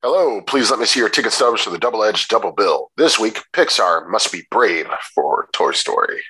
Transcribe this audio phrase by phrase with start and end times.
[0.00, 2.92] Hello, please let me see your ticket stubs for the double edged double bill.
[2.96, 6.20] This week, Pixar must be brave for Toy Story.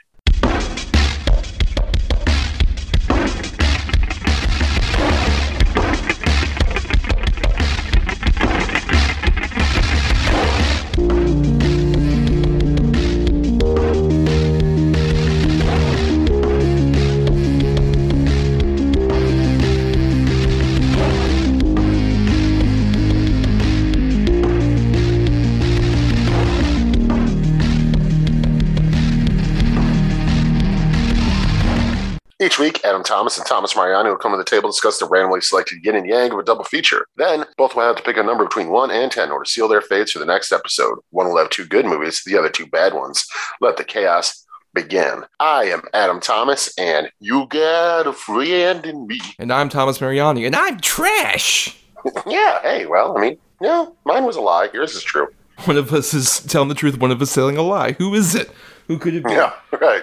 [32.48, 35.04] Each week, Adam Thomas and Thomas Mariani will come to the table to discuss the
[35.04, 37.06] randomly selected yin and yang of a double feature.
[37.18, 39.50] Then, both will have to pick a number between 1 and 10 in order to
[39.50, 40.98] seal their fates for the next episode.
[41.10, 43.26] One will have two good movies, the other two bad ones.
[43.60, 45.24] Let the chaos begin.
[45.38, 49.20] I am Adam Thomas, and you got a friend in me.
[49.38, 51.78] And I'm Thomas Mariani, and I'm trash.
[52.26, 54.70] yeah, hey, well, I mean, yeah, mine was a lie.
[54.72, 55.28] Yours is true.
[55.66, 57.92] One of us is telling the truth, one of us is telling a lie.
[57.92, 58.50] Who is it?
[58.86, 59.33] Who could it be?
[59.33, 59.52] Yeah,
[59.83, 60.02] right.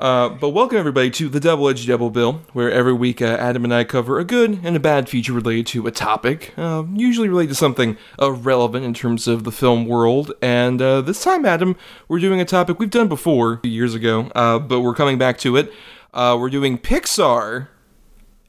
[0.00, 3.64] Uh, but welcome everybody to the Double Edged Double Bill, where every week uh, Adam
[3.64, 7.28] and I cover a good and a bad feature related to a topic, uh, usually
[7.28, 10.32] related to something uh, relevant in terms of the film world.
[10.40, 11.76] And uh, this time, Adam,
[12.08, 15.58] we're doing a topic we've done before years ago, uh, but we're coming back to
[15.58, 15.70] it.
[16.14, 17.68] we're doing Pixar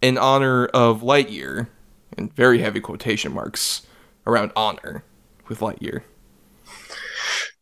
[0.02, 1.68] in honor of Lightyear,
[2.18, 3.86] and very heavy quotation marks
[4.26, 5.04] around honor
[5.50, 6.04] with Lightyear.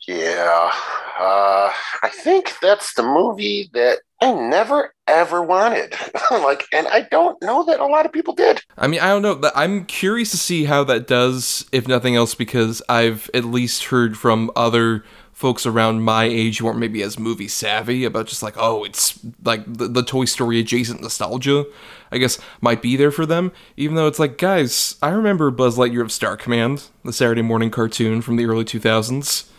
[0.08, 0.72] Yeah.
[1.20, 1.70] Uh,
[2.02, 5.94] I think that's the movie that I never ever wanted.
[6.32, 8.62] like, and I don't know that a lot of people did.
[8.78, 9.52] I mean, I don't know.
[9.54, 14.18] I'm curious to see how that does, if nothing else, because I've at least heard
[14.18, 15.04] from other
[15.34, 19.20] folks around my age who aren't maybe as movie savvy about just like, oh, it's
[19.44, 21.66] like the, the Toy Story adjacent nostalgia,
[22.14, 23.52] I guess, might be there for them.
[23.76, 27.72] Even though it's like, guys, I remember Buzz Lightyear of Star Command, the Saturday morning
[27.72, 29.50] cartoon from the early 2000s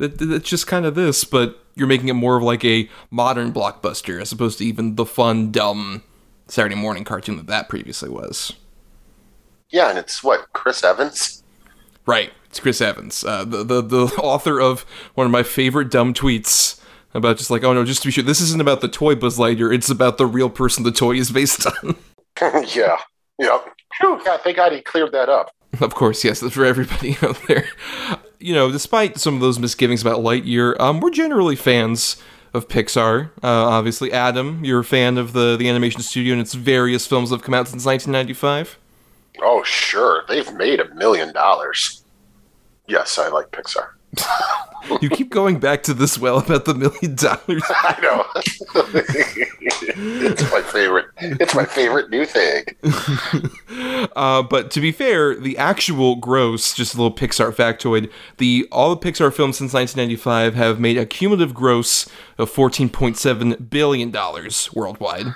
[0.00, 4.20] it's just kind of this, but you're making it more of like a modern blockbuster
[4.20, 6.02] as opposed to even the fun, dumb
[6.48, 8.54] Saturday morning cartoon that that previously was.
[9.70, 11.42] Yeah, and it's what Chris Evans.
[12.06, 14.82] Right, it's Chris Evans, uh, the the the author of
[15.14, 16.80] one of my favorite dumb tweets
[17.14, 19.38] about just like, oh no, just to be sure, this isn't about the toy Buzz
[19.38, 19.72] Lightyear.
[19.74, 21.96] It's about the real person the toy is based on.
[22.74, 22.96] yeah,
[23.38, 23.64] yep.
[24.00, 25.54] Whew, yeah, thank God he cleared that up.
[25.80, 27.68] Of course, yes, that's for everybody out there
[28.40, 32.20] you know, despite some of those misgivings about Lightyear, um, we're generally fans
[32.52, 33.30] of Pixar.
[33.42, 37.30] Uh, obviously, Adam, you're a fan of the the animation studio and its various films
[37.30, 38.78] that have come out since 1995.
[39.42, 42.02] Oh, sure, they've made a million dollars.
[42.86, 43.90] Yes, I like Pixar
[45.00, 47.62] you keep going back to this well about the million dollars.
[47.68, 48.24] I know.
[49.96, 51.06] it's my favorite.
[51.18, 52.64] It's my favorite new thing.
[54.16, 58.94] Uh, but to be fair, the actual gross, just a little Pixar factoid, the all
[58.94, 65.34] the Pixar films since 1995 have made a cumulative gross of 14.7 billion dollars worldwide.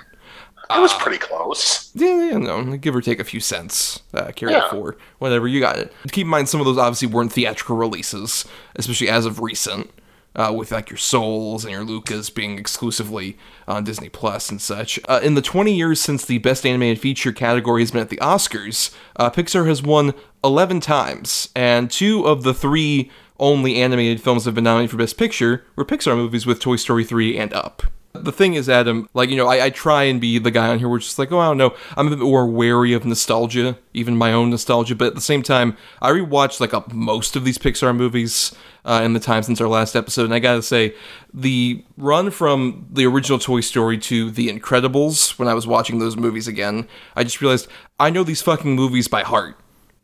[0.69, 1.91] It was pretty close.
[1.93, 4.01] Yeah, yeah, no, give or take a few cents.
[4.13, 4.65] Uh, carry yeah.
[4.65, 5.93] it forward, whatever you got it.
[6.11, 8.45] Keep in mind, some of those obviously weren't theatrical releases,
[8.75, 9.91] especially as of recent,
[10.35, 13.37] uh, with like your Souls and your Lucas being exclusively
[13.67, 14.99] on Disney Plus and such.
[15.07, 18.17] Uh, in the 20 years since the Best Animated Feature category has been at the
[18.17, 24.43] Oscars, uh, Pixar has won 11 times, and two of the three only animated films
[24.43, 27.53] that have been nominated for Best Picture were Pixar movies with Toy Story 3 and
[27.53, 27.83] Up.
[28.23, 30.79] The thing is, Adam, like, you know, I, I try and be the guy on
[30.79, 31.75] here it's just like, oh, I don't know.
[31.97, 34.95] I'm a bit more wary of nostalgia, even my own nostalgia.
[34.95, 38.55] But at the same time, I rewatched, like, most of these Pixar movies
[38.85, 40.25] uh, in the time since our last episode.
[40.25, 40.95] And I gotta say,
[41.33, 46.15] the run from the original Toy Story to The Incredibles, when I was watching those
[46.15, 47.67] movies again, I just realized
[47.99, 49.57] I know these fucking movies by heart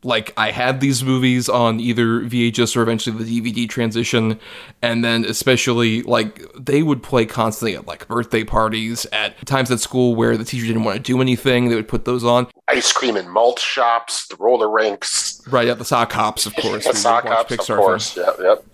[0.04, 4.38] like I had these movies on either VHS or eventually the DVD transition,
[4.80, 9.80] and then especially like they would play constantly at like birthday parties, at times at
[9.80, 12.48] school where the teacher didn't want to do anything, they would put those on.
[12.68, 16.86] Ice cream and malt shops, the roller rinks, right at the sock hops, of course.
[16.86, 18.16] the sock hops, Pixar of course.
[18.16, 18.64] Yep, yep.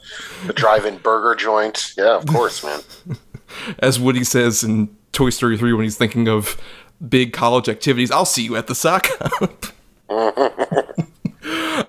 [0.47, 2.81] The drive-in burger joint, yeah, of course, man.
[3.81, 6.61] As Woody says in Toy Story three when he's thinking of
[7.07, 9.67] big college activities, I'll see you at the sock hop.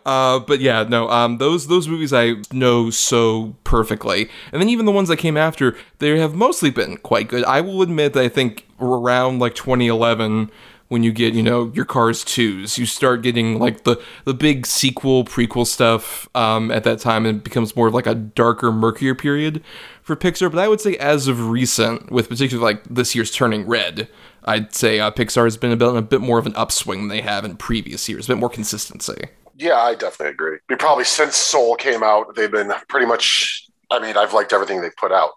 [0.06, 4.86] Uh, but yeah, no, um, those those movies I know so perfectly, and then even
[4.86, 7.44] the ones that came after, they have mostly been quite good.
[7.44, 10.52] I will admit that I think around like 2011
[10.90, 14.66] when you get you know your cars twos you start getting like the the big
[14.66, 18.72] sequel prequel stuff um, at that time and it becomes more of like a darker
[18.72, 19.64] murkier period
[20.02, 20.52] for pixar.
[20.52, 24.10] But i would say as of recent with particularly like this year's turning red
[24.46, 27.08] i'd say uh, pixar has been a bit, a bit more of an upswing than
[27.10, 29.30] they have in previous years a bit more consistency
[29.60, 30.58] Yeah, I definitely agree.
[30.70, 33.68] Mean, probably since Soul came out, they've been pretty much.
[33.92, 35.32] I mean, I've liked everything they've put out.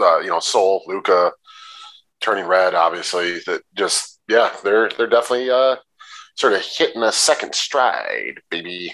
[0.00, 1.32] Uh, you know, Soul, Luca,
[2.20, 3.38] Turning Red, obviously.
[3.46, 5.76] That just yeah, they're they're definitely uh,
[6.34, 8.92] sort of hitting a second stride, baby.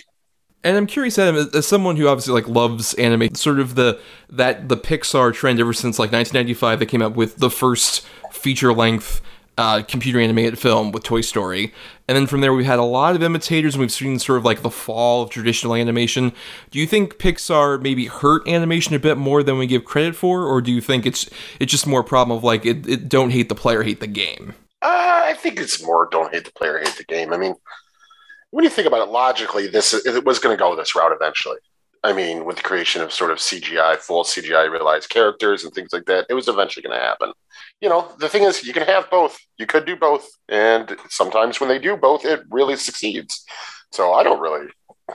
[0.62, 3.98] And I'm curious, Adam, as someone who obviously like loves anime, sort of the
[4.28, 8.74] that the Pixar trend ever since like 1995, they came out with the first feature
[8.74, 9.22] length
[9.56, 11.72] uh, computer animated film with Toy Story.
[12.08, 14.44] And then from there, we've had a lot of imitators and we've seen sort of
[14.44, 16.32] like the fall of traditional animation.
[16.70, 20.44] Do you think Pixar maybe hurt animation a bit more than we give credit for?
[20.44, 21.30] Or do you think it's
[21.60, 24.06] it's just more a problem of like, it, it don't hate the player, hate the
[24.06, 24.54] game?
[24.82, 27.32] Uh, I think it's more don't hate the player, hate the game.
[27.32, 27.54] I mean,
[28.50, 31.56] when you think about it logically, this it was going to go this route eventually.
[32.04, 35.92] I mean, with the creation of sort of CGI, full CGI realized characters and things
[35.92, 37.32] like that, it was eventually going to happen
[37.80, 39.38] you know, the thing is, you can have both.
[39.58, 43.44] You could do both, and sometimes when they do both, it really succeeds.
[43.92, 44.68] So I don't really,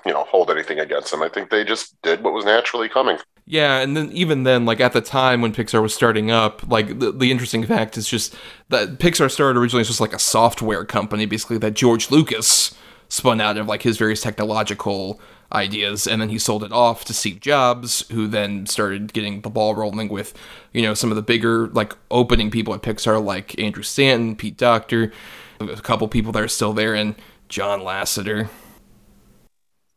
[0.06, 1.24] you know, hold anything against them.
[1.24, 3.18] I think they just did what was naturally coming.
[3.46, 7.00] Yeah, and then even then, like at the time when Pixar was starting up, like
[7.00, 8.36] the, the interesting fact is just
[8.70, 12.76] that Pixar started originally as just like a software company, basically that George Lucas
[13.08, 15.20] spun out of like his various technological
[15.52, 19.50] ideas and then he sold it off to Steve Jobs who then started getting the
[19.50, 20.38] ball rolling with
[20.74, 24.58] you know some of the bigger like opening people at Pixar like Andrew Stanton, Pete
[24.58, 25.12] Docter,
[25.60, 27.16] a couple people that are still there and
[27.48, 28.50] John Lasseter.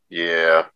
[0.09, 0.67] Yeah.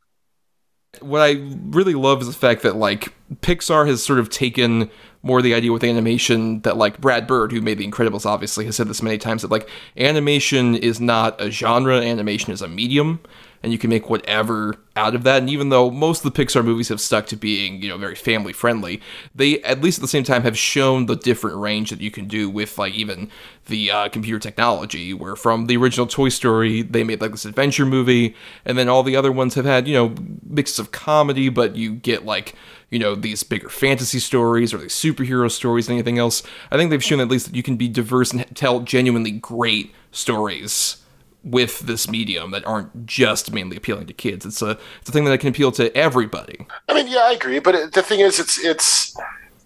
[1.00, 4.90] What I really love is the fact that like Pixar has sort of taken
[5.23, 8.76] more the idea with animation that like Brad Bird, who made The Incredibles, obviously has
[8.76, 13.20] said this many times that like animation is not a genre, animation is a medium
[13.66, 15.38] and you can make whatever out of that.
[15.38, 18.14] And even though most of the Pixar movies have stuck to being, you know, very
[18.14, 19.00] family friendly,
[19.34, 22.28] they at least at the same time have shown the different range that you can
[22.28, 23.28] do with like even
[23.66, 25.12] the uh, computer technology.
[25.12, 29.02] Where from the original Toy Story, they made like this adventure movie, and then all
[29.02, 30.14] the other ones have had, you know,
[30.48, 32.54] mixes of comedy, but you get like
[32.88, 36.88] you know these bigger fantasy stories or these superhero stories and anything else i think
[36.88, 40.98] they've shown at least that you can be diverse and tell genuinely great stories
[41.46, 44.44] with this medium that aren't just mainly appealing to kids.
[44.44, 46.66] It's a it's a thing that can appeal to everybody.
[46.88, 49.16] I mean, yeah, I agree, but it, the thing is, it's it's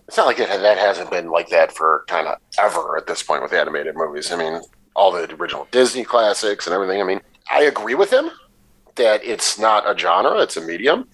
[0.07, 3.23] it's not like it, that hasn't been like that for kind of ever at this
[3.23, 4.31] point with animated movies.
[4.31, 4.61] I mean,
[4.95, 7.01] all the original Disney classics and everything.
[7.01, 8.31] I mean, I agree with him
[8.97, 11.09] that it's not a genre; it's a medium.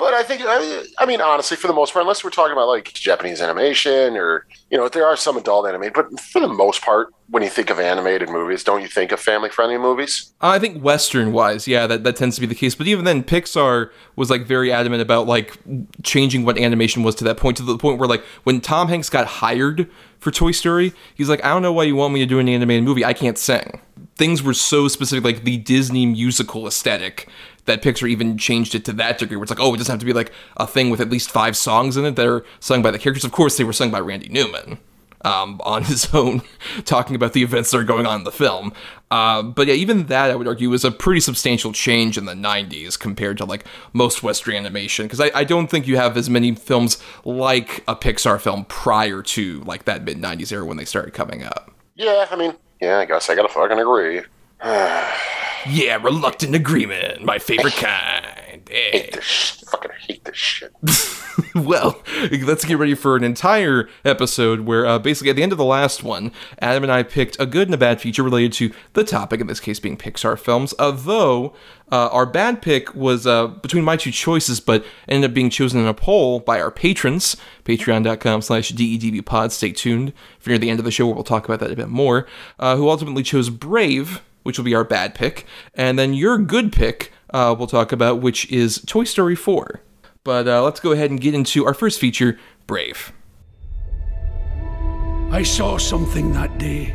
[0.00, 2.92] But I think, I mean, honestly, for the most part, unless we're talking about like
[2.94, 7.12] Japanese animation or, you know, there are some adult animated, but for the most part,
[7.28, 10.32] when you think of animated movies, don't you think of family friendly movies?
[10.40, 12.74] I think Western wise, yeah, that, that tends to be the case.
[12.74, 15.56] But even then, Pixar was like very adamant about like
[16.02, 19.10] changing what animation was to that point, to the point where like when Tom Hanks
[19.10, 19.88] got hired
[20.18, 22.48] for Toy Story, he's like, I don't know why you want me to do an
[22.48, 23.04] animated movie.
[23.04, 23.80] I can't sing.
[24.16, 27.28] Things were so specific, like the Disney musical aesthetic,
[27.66, 30.00] that Pixar even changed it to that degree, where it's like, oh, it doesn't have
[30.00, 32.82] to be like a thing with at least five songs in it that are sung
[32.82, 33.24] by the characters.
[33.24, 34.78] Of course, they were sung by Randy Newman.
[35.22, 36.40] Um, on his own,
[36.86, 38.72] talking about the events that are going on in the film.
[39.10, 42.32] Uh, but yeah, even that I would argue was a pretty substantial change in the
[42.32, 45.04] 90s compared to like most Western animation.
[45.04, 46.96] Because I, I don't think you have as many films
[47.26, 51.42] like a Pixar film prior to like that mid 90s era when they started coming
[51.42, 51.70] up.
[51.96, 54.22] Yeah, I mean, yeah, I guess I gotta fucking agree.
[55.68, 58.40] Yeah, reluctant agreement, my favorite kind.
[58.68, 58.90] Hey.
[58.92, 60.72] Hate this sh- fucking hate this shit.
[61.54, 62.00] well,
[62.42, 65.64] let's get ready for an entire episode where uh, basically at the end of the
[65.64, 69.02] last one, Adam and I picked a good and a bad feature related to the
[69.02, 70.72] topic, in this case being Pixar films.
[70.78, 71.52] Although
[71.90, 75.80] uh, our bad pick was uh, between my two choices, but ended up being chosen
[75.80, 79.50] in a poll by our patrons, patreon.com slash dedbpod.
[79.50, 81.76] Stay tuned for near the end of the show where we'll talk about that a
[81.76, 82.26] bit more,
[82.60, 86.72] uh, who ultimately chose Brave which will be our bad pick, and then your good
[86.72, 89.80] pick uh, we'll talk about, which is Toy Story 4.
[90.24, 93.12] But uh, let's go ahead and get into our first feature, Brave.
[95.30, 96.94] I saw something that day,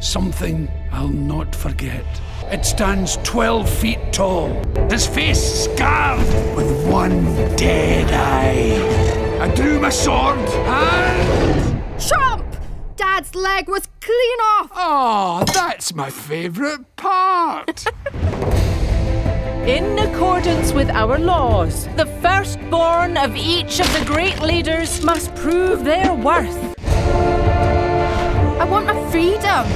[0.00, 2.04] something I'll not forget.
[2.46, 4.48] It stands 12 feet tall,
[4.90, 7.24] his face scarred with one
[7.56, 9.44] dead eye.
[9.44, 11.82] I drew my sword and.
[11.98, 12.43] Chomp!
[12.96, 14.70] Dad's leg was clean off!
[14.76, 17.84] Oh, that's my favourite part!
[19.66, 25.82] In accordance with our laws, the firstborn of each of the great leaders must prove
[25.82, 26.78] their worth.
[28.60, 29.66] I want my freedom!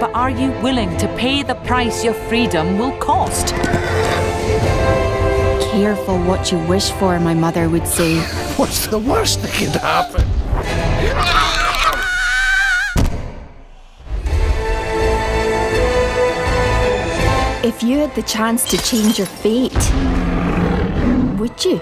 [0.00, 3.54] But are you willing to pay the price your freedom will cost?
[5.72, 8.20] Careful what you wish for, my mother would say.
[8.56, 11.59] What's the worst that could happen?
[17.62, 19.74] If you had the chance to change your fate,
[21.38, 21.78] would you?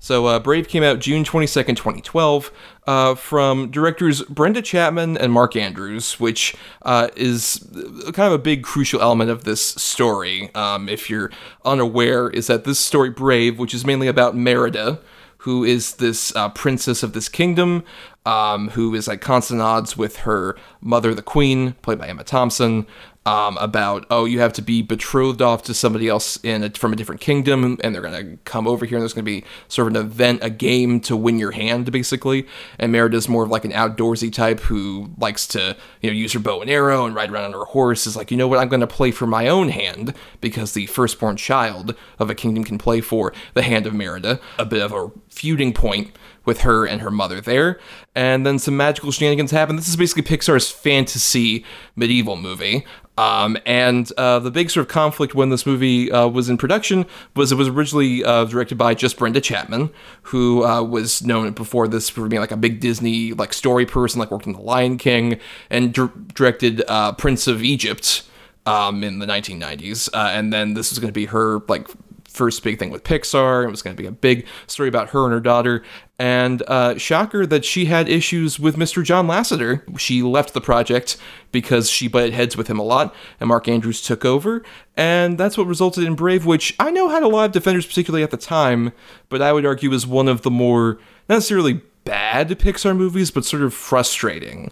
[0.00, 2.50] So, uh, Brave came out June 22nd, 2012,
[2.88, 7.68] uh, from directors Brenda Chapman and Mark Andrews, which uh, is
[8.06, 10.52] kind of a big crucial element of this story.
[10.56, 11.30] Um, if you're
[11.64, 14.98] unaware, is that this story, Brave, which is mainly about Merida,
[15.42, 17.82] who is this uh, princess of this kingdom,
[18.24, 22.86] um, who is at constant odds with her mother, the queen, played by Emma Thompson
[23.24, 26.92] um, about oh you have to be betrothed off to somebody else in a, from
[26.92, 29.94] a different kingdom and they're gonna come over here and there's gonna be sort of
[29.94, 32.46] an event a game to win your hand basically.
[32.78, 36.40] And Merida's more of like an outdoorsy type who likes to you know use her
[36.40, 38.68] bow and arrow and ride around on her horse is like you know what I'm
[38.68, 43.00] gonna play for my own hand because the firstborn child of a kingdom can play
[43.00, 44.40] for the hand of Merida.
[44.58, 46.10] A bit of a feuding point
[46.44, 47.78] with her and her mother there.
[48.14, 49.76] And then some magical shenanigans happen.
[49.76, 51.64] This is basically Pixar's fantasy
[51.96, 52.84] medieval movie.
[53.18, 57.04] Um, and uh, the big sort of conflict when this movie uh, was in production
[57.36, 59.90] was it was originally uh, directed by just Brenda Chapman,
[60.22, 64.18] who uh, was known before this for being like a big Disney like story person,
[64.18, 68.22] like worked in The Lion King, and directed uh, Prince of Egypt
[68.64, 70.08] um, in the 1990s.
[70.14, 71.88] Uh, and then this was going to be her like
[72.32, 73.64] first big thing with Pixar.
[73.64, 75.82] It was going to be a big story about her and her daughter.
[76.18, 79.02] And uh, shocker that she had issues with Mr.
[79.02, 79.98] John Lasseter.
[79.98, 81.16] She left the project
[81.50, 84.62] because she butted heads with him a lot, and Mark Andrews took over.
[84.96, 88.22] And that's what resulted in Brave, which I know had a lot of defenders, particularly
[88.22, 88.92] at the time,
[89.28, 90.98] but I would argue is one of the more,
[91.28, 94.70] not necessarily bad Pixar movies, but sort of frustrating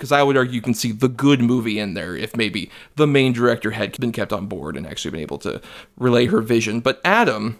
[0.00, 3.06] because I would argue you can see the good movie in there if maybe the
[3.06, 5.60] main director had been kept on board and actually been able to
[5.98, 6.80] relay her vision.
[6.80, 7.58] But Adam,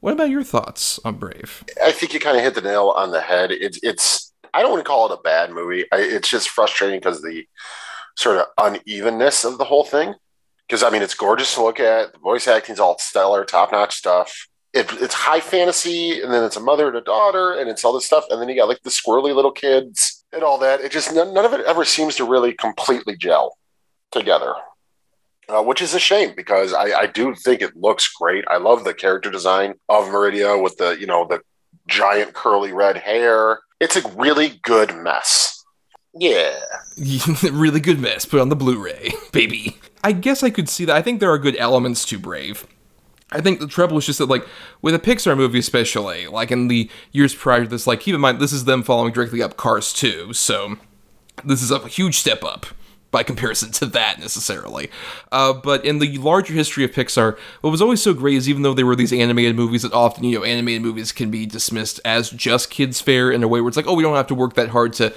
[0.00, 1.62] what about your thoughts on Brave?
[1.80, 3.52] I think you kind of hit the nail on the head.
[3.52, 5.84] It's it's I don't want to call it a bad movie.
[5.92, 7.46] I, it's just frustrating because the
[8.16, 10.14] sort of unevenness of the whole thing.
[10.66, 12.14] Because I mean, it's gorgeous to look at.
[12.14, 14.48] The voice acting's all stellar, top notch stuff.
[14.72, 17.92] It, it's high fantasy, and then it's a mother and a daughter, and it's all
[17.92, 20.80] this stuff, and then you got like the squirrely little kids and all that.
[20.80, 23.56] It just none, none of it ever seems to really completely gel
[24.10, 24.54] together,
[25.48, 28.44] uh, which is a shame because I, I do think it looks great.
[28.48, 31.40] I love the character design of Merida with the you know the
[31.86, 33.60] giant curly red hair.
[33.80, 35.64] It's a really good mess.
[36.12, 36.58] Yeah.
[37.52, 38.26] really good mess.
[38.26, 39.78] Put on the Blu-ray, baby.
[40.02, 40.96] I guess I could see that.
[40.96, 42.66] I think there are good elements to Brave.
[43.32, 44.46] I think the trouble is just that, like,
[44.82, 48.20] with a Pixar movie, especially, like in the years prior to this, like, keep in
[48.20, 50.76] mind, this is them following directly up Cars 2, so
[51.44, 52.66] this is a huge step up
[53.10, 54.90] by comparison to that necessarily.
[55.32, 58.62] Uh, but in the larger history of Pixar, what was always so great is even
[58.62, 62.00] though there were these animated movies that often, you know, animated movies can be dismissed
[62.04, 64.34] as just kids' fare in a way where it's like, oh, we don't have to
[64.34, 65.12] work that hard to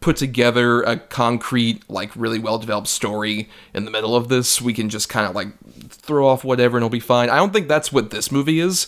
[0.00, 4.62] put together a concrete, like really well developed story in the middle of this.
[4.62, 5.48] We can just kind of like
[6.06, 7.30] throw off whatever and it'll be fine.
[7.30, 8.86] I don't think that's what this movie is,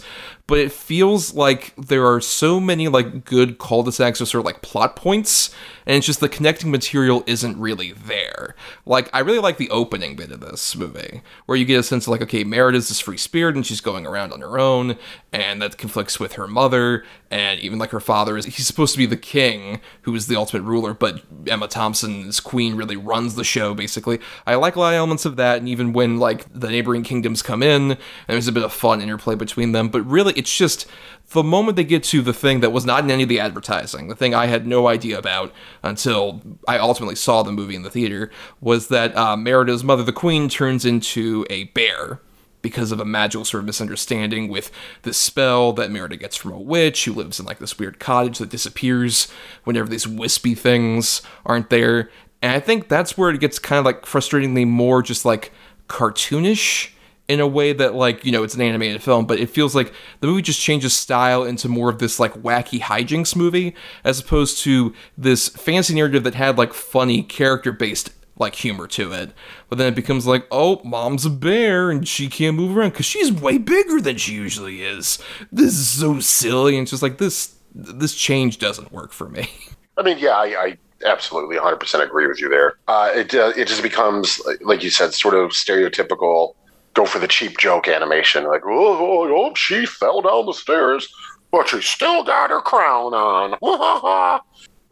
[0.49, 4.63] but it feels like there are so many like good cul-de-sacs or sort of like
[4.63, 5.55] plot points
[5.87, 8.57] and it's just the connecting material isn't really there.
[8.85, 12.07] Like i really like the opening bit of this movie where you get a sense
[12.07, 14.97] of like okay Merida's this free spirit and she's going around on her own
[15.33, 18.99] and that conflicts with her mother and even like her father is he's supposed to
[18.99, 23.45] be the king who is the ultimate ruler but emma thompson's queen really runs the
[23.45, 24.19] show basically.
[24.47, 27.43] I like a lot of elements of that and even when like the neighboring kingdoms
[27.43, 30.87] come in and there's a bit of fun interplay between them but really it's just
[31.33, 34.09] the moment they get to the thing that was not in any of the advertising,
[34.09, 35.53] the thing I had no idea about
[35.83, 38.31] until I ultimately saw the movie in the theater,
[38.61, 42.21] was that uh, Merida's mother, the queen, turns into a bear
[42.63, 44.71] because of a magical sort of misunderstanding with
[45.03, 48.39] the spell that Merida gets from a witch who lives in like this weird cottage
[48.39, 49.31] that disappears
[49.65, 52.11] whenever these wispy things aren't there.
[52.43, 55.53] And I think that's where it gets kind of like frustratingly more just like
[55.89, 56.91] cartoonish
[57.29, 59.93] in a way that like you know it's an animated film but it feels like
[60.21, 64.59] the movie just changes style into more of this like wacky hijinks movie as opposed
[64.59, 69.33] to this fancy narrative that had like funny character based like humor to it.
[69.69, 73.07] But then it becomes like oh mom's a bear and she can't move around because
[73.07, 75.19] she's way bigger than she usually is.
[75.53, 79.49] This is so silly and it's just like this this change doesn't work for me.
[79.99, 82.75] I mean yeah i, I absolutely 100% agree with you there.
[82.89, 86.55] Uh, it, uh, it just becomes like you said sort of stereotypical
[86.99, 91.09] go for the cheap joke animation, like oh, oh, oh she fell down the stairs,
[91.53, 93.57] but she still got her crown on.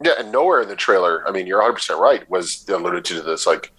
[0.03, 3.21] yeah, and nowhere in the trailer, I mean, you're 100 percent right, was alluded to
[3.21, 3.73] this like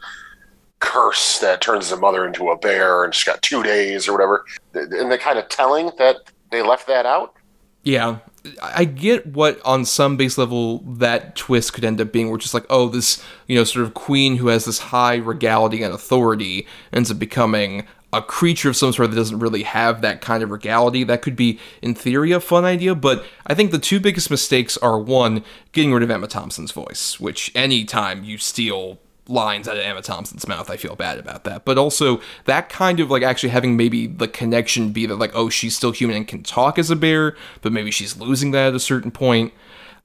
[0.81, 4.45] curse that turns the mother into a bear, and she's got two days or whatever.
[4.75, 6.17] And they kind of telling that
[6.51, 7.35] they left that out.
[7.83, 8.19] Yeah,
[8.63, 12.53] I get what on some base level that twist could end up being, where just
[12.53, 16.67] like, oh, this you know sort of queen who has this high regality and authority
[16.93, 20.51] ends up becoming a creature of some sort that doesn't really have that kind of
[20.51, 21.05] regality.
[21.05, 24.79] That could be, in theory, a fun idea, but I think the two biggest mistakes
[24.79, 28.99] are one, getting rid of Emma Thompson's voice, which anytime you steal
[29.29, 31.67] lines out of Emma Thompson's mouth, I feel bad about that.
[31.67, 35.51] But also that kind of like actually having maybe the connection be that like, oh,
[35.51, 38.75] she's still human and can talk as a bear, but maybe she's losing that at
[38.75, 39.53] a certain point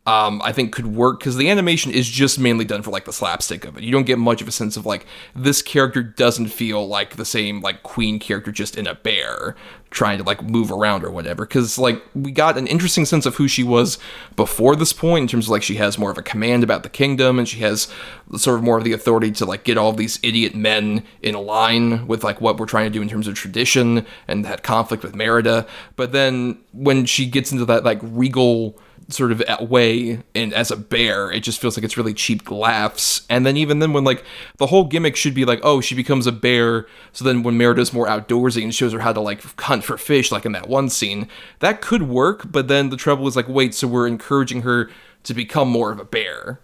[0.06, 3.14] um, I think could work because the animation is just mainly done for like the
[3.14, 3.84] slapstick of it.
[3.84, 7.24] You don't get much of a sense of like this character doesn't feel like the
[7.24, 9.56] same like queen character just in a bear
[9.92, 11.46] trying to like move around or whatever.
[11.46, 13.98] Because like we got an interesting sense of who she was
[14.36, 16.90] before this point in terms of like she has more of a command about the
[16.90, 17.88] kingdom and she has
[18.36, 22.06] sort of more of the authority to like get all these idiot men in line
[22.08, 25.16] with like what we're trying to do in terms of tradition and that conflict with
[25.16, 25.66] Merida.
[25.96, 28.78] But then when she gets into that like regal
[29.14, 33.26] sort of way and as a bear it just feels like it's really cheap laughs.
[33.30, 34.24] And then even then when like
[34.58, 36.88] the whole gimmick should be like oh she becomes a bear.
[37.12, 40.32] So then when Merida's more outdoorsy and shows her how to like hunt for fish
[40.32, 41.28] like in that one scene
[41.60, 44.90] that could work but then the trouble is like wait so we're encouraging her
[45.24, 46.60] to become more of a bear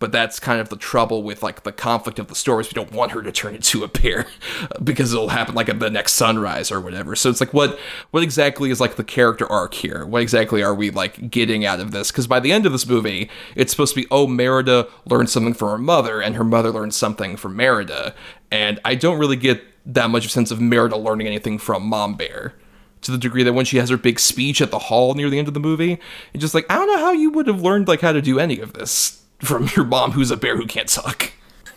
[0.00, 2.68] but that's kind of the trouble with like the conflict of the stories.
[2.68, 4.26] We don't want her to turn into a bear
[4.82, 7.14] because it'll happen like at the next sunrise or whatever.
[7.14, 7.78] So it's like what
[8.10, 10.04] what exactly is like the character arc here?
[10.04, 12.10] What exactly are we like getting out of this?
[12.10, 15.54] Because by the end of this movie, it's supposed to be oh Merida learned something
[15.54, 18.14] from her mother and her mother learned something from Merida,
[18.50, 21.86] and I don't really get that much of a sense of Merida learning anything from
[21.86, 22.54] Mom Bear
[23.02, 25.38] to the degree that when she has her big speech at the hall near the
[25.38, 25.98] end of the movie,
[26.32, 28.38] it's just like I don't know how you would have learned like how to do
[28.38, 31.32] any of this from your mom who's a bear who can't suck.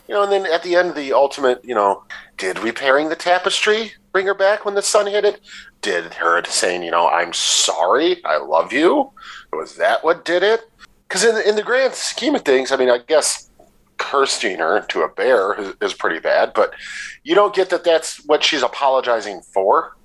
[0.08, 2.03] You know, and then at the end, the ultimate, you know,
[2.38, 5.39] did repairing the tapestry bring her back when the sun hit it?
[5.82, 9.12] Did her saying, you know, I'm sorry, I love you?
[9.53, 10.70] Was that what did it?
[11.08, 13.50] Because in, in the grand scheme of things, I mean, I guess
[13.98, 16.74] cursing her to a bear is, is pretty bad, but
[17.24, 19.96] you don't get that that's what she's apologizing for.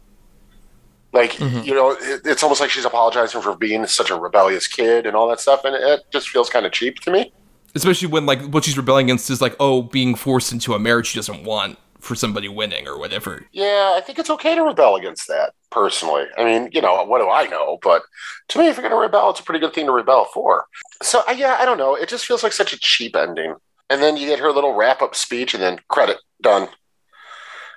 [1.12, 1.66] Like, mm-hmm.
[1.66, 5.16] you know, it, it's almost like she's apologizing for being such a rebellious kid and
[5.16, 7.32] all that stuff, and it just feels kind of cheap to me
[7.78, 11.06] especially when like what she's rebelling against is like oh being forced into a marriage
[11.06, 13.46] she doesn't want for somebody winning or whatever.
[13.52, 16.24] Yeah, I think it's okay to rebel against that personally.
[16.36, 17.78] I mean, you know, what do I know?
[17.82, 18.02] But
[18.48, 20.66] to me, if you're going to rebel, it's a pretty good thing to rebel for.
[21.02, 21.94] So, uh, yeah, I don't know.
[21.94, 23.56] It just feels like such a cheap ending.
[23.90, 26.68] And then you get her little wrap up speech and then credit done.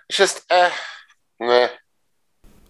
[0.07, 0.71] It's just, eh,
[1.39, 1.69] meh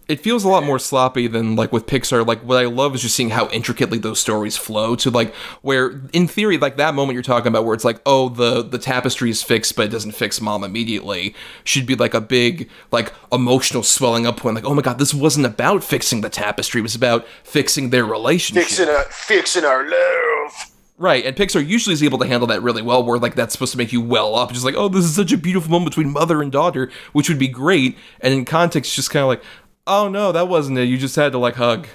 [0.08, 2.26] it feels a lot more sloppy than like with Pixar.
[2.26, 6.00] Like what I love is just seeing how intricately those stories flow to like where
[6.12, 9.30] in theory like that moment you're talking about where it's like oh the the tapestry
[9.30, 11.34] is fixed but it doesn't fix mom immediately
[11.64, 14.54] should be like a big like emotional swelling up point.
[14.54, 16.80] Like oh my god this wasn't about fixing the tapestry.
[16.80, 18.64] It was about fixing their relationship.
[18.64, 20.72] Fixing a, fixing our love.
[21.02, 23.72] Right, and Pixar usually is able to handle that really well, where like that's supposed
[23.72, 26.12] to make you well up, just like, oh, this is such a beautiful moment between
[26.12, 27.98] mother and daughter, which would be great.
[28.20, 29.42] And in context, just kind of like,
[29.86, 30.84] oh no, that wasn't it.
[30.84, 31.88] You just had to like hug,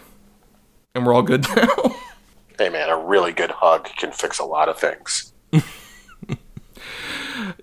[0.94, 1.96] and we're all good now.
[2.58, 5.34] hey man, a really good hug can fix a lot of things.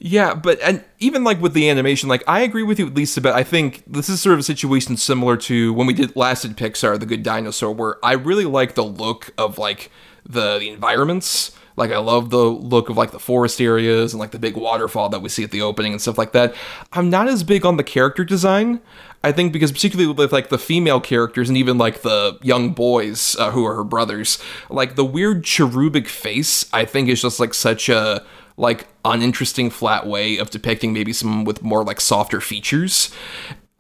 [0.01, 3.17] yeah, but and even like with the animation, like I agree with you at least
[3.17, 3.35] about.
[3.35, 6.53] I think this is sort of a situation similar to when we did last at
[6.53, 9.91] Pixar, The Good Dinosaur, where I really like the look of like
[10.25, 11.57] the, the environments.
[11.77, 15.09] Like I love the look of like the forest areas and like the big waterfall
[15.09, 16.55] that we see at the opening and stuff like that.
[16.93, 18.81] I'm not as big on the character design.
[19.25, 23.35] I think because particularly with like the female characters and even like the young boys
[23.39, 27.55] uh, who are her brothers, like the weird cherubic face, I think is just like
[27.55, 28.23] such a
[28.57, 33.13] like uninteresting flat way of depicting maybe someone with more like softer features.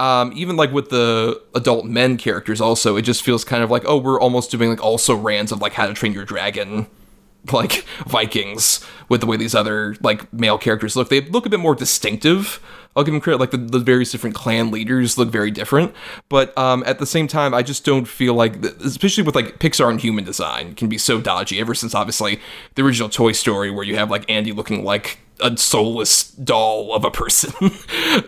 [0.01, 3.85] Um, even like with the adult men characters, also it just feels kind of like
[3.87, 6.89] oh we're almost doing like also rans of like How to Train Your Dragon
[7.53, 11.09] like Vikings with the way these other like male characters look.
[11.09, 12.61] They look a bit more distinctive
[12.97, 13.39] I'll give them credit.
[13.39, 15.95] Like the, the various different clan leaders look very different,
[16.29, 19.91] but um, at the same time, I just don't feel like, especially with like Pixar
[19.91, 21.61] and human design, can be so dodgy.
[21.61, 22.41] Ever since obviously
[22.75, 27.05] the original Toy Story, where you have like Andy looking like a soulless doll of
[27.05, 27.53] a person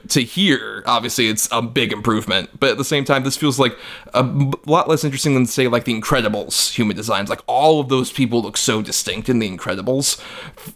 [0.08, 3.76] to here obviously it's a big improvement but at the same time this feels like
[4.14, 4.22] a
[4.66, 8.42] lot less interesting than say like the incredibles human designs like all of those people
[8.42, 10.20] look so distinct in the incredibles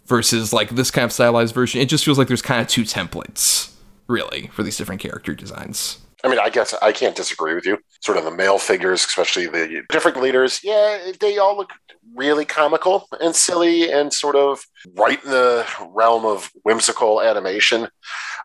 [0.05, 2.83] versus like this kind of stylized version it just feels like there's kind of two
[2.83, 3.71] templates
[4.11, 5.97] really, for these different character designs.
[6.23, 7.79] I mean, I guess I can't disagree with you.
[8.01, 11.71] Sort of the male figures, especially the different leaders, yeah, they all look
[12.15, 14.63] really comical and silly and sort of
[14.95, 17.87] right in the realm of whimsical animation.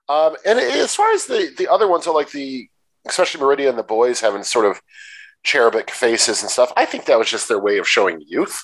[0.09, 2.69] Um, and as far as the, the other ones are like the,
[3.07, 4.81] especially Meridian and the boys having sort of
[5.43, 6.73] cherubic faces and stuff.
[6.77, 8.63] I think that was just their way of showing youth.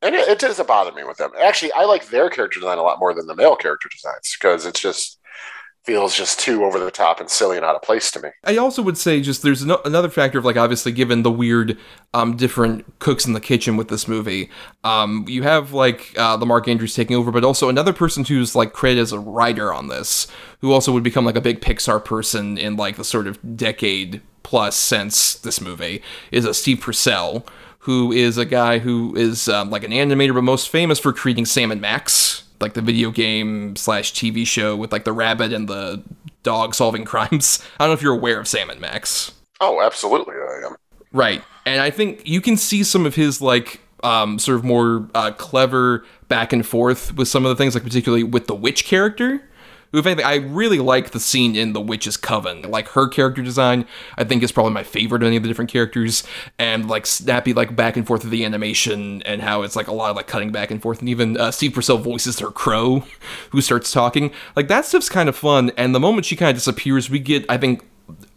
[0.00, 1.30] And it, it doesn't bother me with them.
[1.40, 4.66] Actually, I like their character design a lot more than the male character designs because
[4.66, 5.20] it's just
[5.84, 8.28] feels just too over the top and silly and out of place to me.
[8.44, 11.76] I also would say just there's no, another factor of like obviously given the weird
[12.14, 14.48] um, different cooks in the kitchen with this movie,
[14.84, 18.54] um, you have like uh, the Mark Andrews taking over, but also another person who's
[18.54, 20.28] like credited as a writer on this,
[20.60, 24.22] who also would become like a big Pixar person in like the sort of decade
[24.42, 27.44] plus since this movie is a Steve Purcell.
[27.86, 31.46] Who is a guy who is um, like an animator, but most famous for creating
[31.46, 35.68] Sam and Max, like the video game slash TV show with like the rabbit and
[35.68, 36.02] the
[36.42, 37.62] dog solving crimes.
[37.78, 39.32] I don't know if you're aware of Sam and Max.
[39.60, 40.76] Oh, absolutely, I am.
[41.12, 45.08] Right, and I think you can see some of his like um, sort of more
[45.14, 48.84] uh, clever back and forth with some of the things, like particularly with the witch
[48.84, 49.48] character.
[49.92, 52.62] If anything, I really like the scene in The Witch's Coven.
[52.62, 55.70] Like her character design, I think is probably my favorite of any of the different
[55.70, 56.24] characters,
[56.58, 59.92] and like snappy like back and forth of the animation and how it's like a
[59.92, 63.04] lot of like cutting back and forth, and even uh, Steve Purcell voices her crow,
[63.50, 64.32] who starts talking.
[64.56, 65.72] Like that stuff's kind of fun.
[65.76, 67.84] And the moment she kind of disappears, we get I think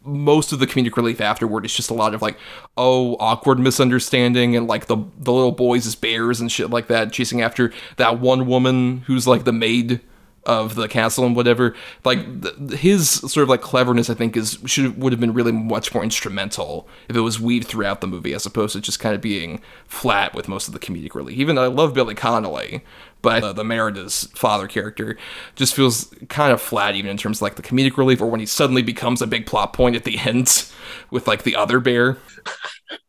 [0.03, 2.37] most of the comedic relief afterward is just a lot of like
[2.77, 7.11] oh awkward misunderstanding and like the the little boys as bears and shit like that
[7.11, 9.99] chasing after that one woman who's like the maid
[10.45, 14.57] of the castle and whatever like th- his sort of like cleverness i think is
[14.65, 18.33] should would have been really much more instrumental if it was weaved throughout the movie
[18.33, 21.55] as opposed to just kind of being flat with most of the comedic relief even
[21.55, 22.83] though i love billy connolly
[23.25, 25.17] but uh, the Merida's father character
[25.55, 28.39] just feels kind of flat, even in terms of like the comedic relief, or when
[28.39, 30.71] he suddenly becomes a big plot point at the end
[31.09, 32.17] with like the other bear.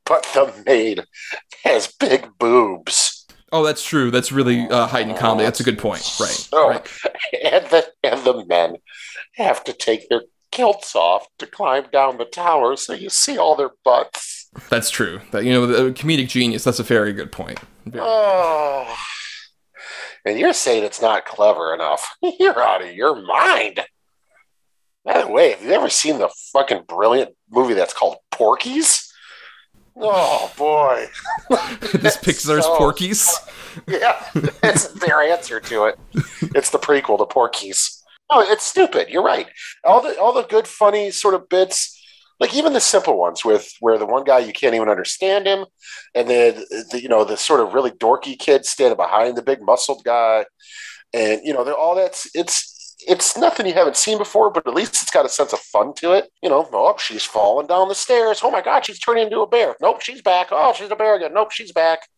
[0.07, 1.05] But the maid
[1.65, 3.16] has big boobs.
[3.53, 4.11] Oh, that's true.
[4.11, 5.45] That's really uh, heightened comedy.
[5.45, 6.03] That's a good point.
[6.21, 6.49] Right.
[6.53, 6.89] Oh, right.
[7.45, 8.77] and the and the men
[9.35, 13.55] have to take their kilts off to climb down the tower, so you see all
[13.57, 14.49] their butts.
[14.69, 15.21] That's true.
[15.31, 16.65] That you know, the comedic genius.
[16.65, 17.61] That's a very good point.
[17.85, 18.97] Very- Oh,
[20.25, 22.17] and you're saying it's not clever enough?
[22.41, 23.81] You're out of your mind.
[25.05, 29.06] By the way, have you ever seen the fucking brilliant movie that's called Porky's?
[29.99, 31.07] Oh boy,
[31.95, 33.29] this Pixar's so- Porky's.
[33.89, 34.23] yeah,
[34.63, 35.99] it's their answer to it.
[36.55, 38.03] It's the prequel to Porky's.
[38.29, 39.09] Oh, it's stupid.
[39.09, 39.47] You're right.
[39.85, 41.99] All the all the good, funny sort of bits,
[42.41, 45.65] like even the simple ones with where the one guy you can't even understand him,
[46.15, 46.55] and then
[46.91, 50.45] the, you know the sort of really dorky kid standing behind the big muscled guy,
[51.15, 52.75] and you know they're all that's it's
[53.07, 55.93] it's nothing you haven't seen before, but at least it's got a sense of fun
[55.95, 56.31] to it.
[56.43, 58.41] You know, oh, she's falling down the stairs.
[58.43, 59.77] Oh my God, she's turning into a bear.
[59.81, 60.49] Nope, she's back.
[60.51, 61.35] Oh, she's a bear again.
[61.35, 62.09] Nope, she's back.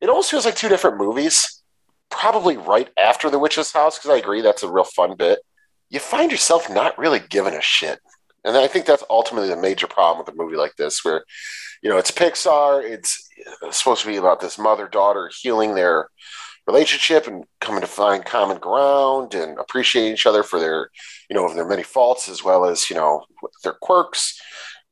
[0.00, 1.62] It almost feels like two different movies,
[2.10, 5.40] probably right after The Witch's House, because I agree that's a real fun bit.
[5.90, 7.98] You find yourself not really giving a shit.
[8.44, 11.24] And I think that's ultimately the major problem with a movie like this, where,
[11.82, 13.28] you know, it's Pixar, it's
[13.70, 16.08] supposed to be about this mother daughter healing their
[16.66, 20.90] relationship and coming to find common ground and appreciate each other for their,
[21.28, 23.24] you know, of their many faults as well as, you know,
[23.62, 24.40] their quirks.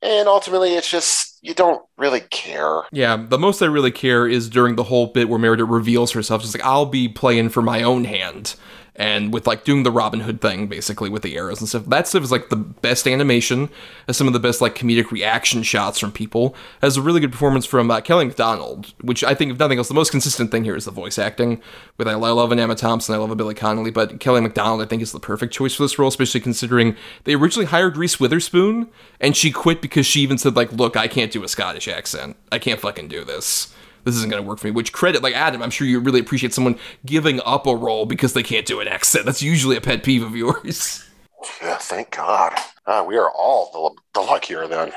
[0.02, 2.82] And ultimately, it's just, you don't really care.
[2.90, 6.42] Yeah, the most I really care is during the whole bit where Merida reveals herself.
[6.42, 8.56] She's like, I'll be playing for my own hand.
[8.94, 11.86] And with like doing the Robin Hood thing, basically with the arrows and stuff.
[11.86, 13.70] That stuff is like the best animation,
[14.06, 16.54] has some of the best like comedic reaction shots from people.
[16.82, 19.88] Has a really good performance from uh, Kelly Macdonald, which I think, if nothing else,
[19.88, 21.62] the most consistent thing here is the voice acting.
[21.96, 24.86] With I love an Emma Thompson, I love a Billy Connolly, but Kelly Macdonald I
[24.86, 28.88] think is the perfect choice for this role, especially considering they originally hired Reese Witherspoon,
[29.20, 32.36] and she quit because she even said like, "Look, I can't do a Scottish accent.
[32.50, 33.72] I can't fucking do this."
[34.04, 34.72] This isn't going to work for me.
[34.72, 38.32] Which credit, like Adam, I'm sure you really appreciate someone giving up a role because
[38.32, 39.26] they can't do an accent.
[39.26, 41.04] That's usually a pet peeve of yours.
[41.60, 42.52] Yeah, thank God.
[42.86, 43.68] Ah, we are all
[44.14, 44.92] the, the luckier then.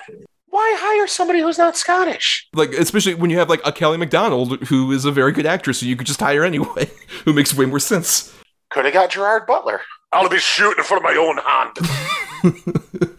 [0.46, 2.48] Why hire somebody who's not Scottish?
[2.54, 5.80] Like, especially when you have like a Kelly Macdonald who is a very good actress,
[5.80, 6.92] who you could just hire anyway,
[7.26, 8.32] who makes way more sense.
[8.70, 9.82] Could have got Gerard Butler.
[10.14, 12.62] I'll be shooting for my own hand.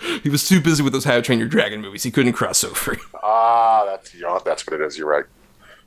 [0.22, 2.04] he was too busy with those How to Train Your Dragon movies.
[2.04, 2.96] He couldn't cross over.
[3.24, 4.96] ah, that's you know, that's what it is.
[4.96, 5.24] You're right.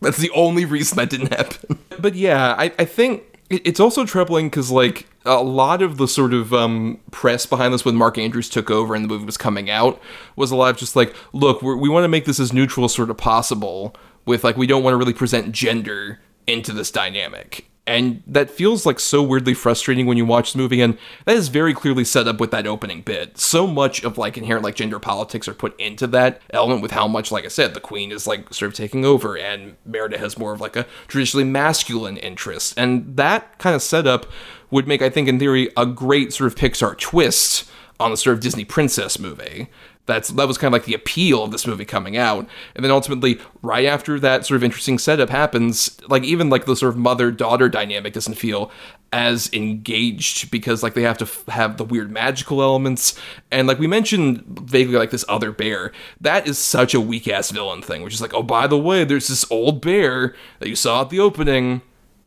[0.02, 1.78] That's the only reason that didn't happen.
[2.00, 6.34] But yeah, I, I think it's also troubling because like a lot of the sort
[6.34, 9.70] of um, press behind this when Mark Andrews took over and the movie was coming
[9.70, 10.02] out
[10.38, 12.94] was a lot of just like, look, we want to make this as neutral as
[12.94, 13.94] sort of possible.
[14.26, 17.69] With like, we don't want to really present gender into this dynamic.
[17.90, 21.48] And that feels like so weirdly frustrating when you watch the movie, and that is
[21.48, 23.40] very clearly set up with that opening bit.
[23.40, 27.08] So much of like inherent like gender politics are put into that element with how
[27.08, 30.38] much, like I said, the queen is like sort of taking over, and Merida has
[30.38, 34.28] more of like a traditionally masculine interest, and that kind of setup
[34.70, 37.68] would make, I think, in theory, a great sort of Pixar twist
[38.00, 39.68] on the sort of Disney princess movie.
[40.10, 42.48] That's that was kind of like the appeal of this movie coming out.
[42.76, 46.76] And then ultimately, right after that sort of interesting setup happens, like even like the
[46.76, 48.72] sort of mother daughter dynamic doesn't feel
[49.12, 53.18] as engaged because like they have to f- have the weird magical elements.
[53.52, 55.92] And like we mentioned vaguely like this other bear.
[56.20, 59.04] That is such a weak ass villain thing which is like oh by the way
[59.04, 61.82] there's this old bear that you saw at the opening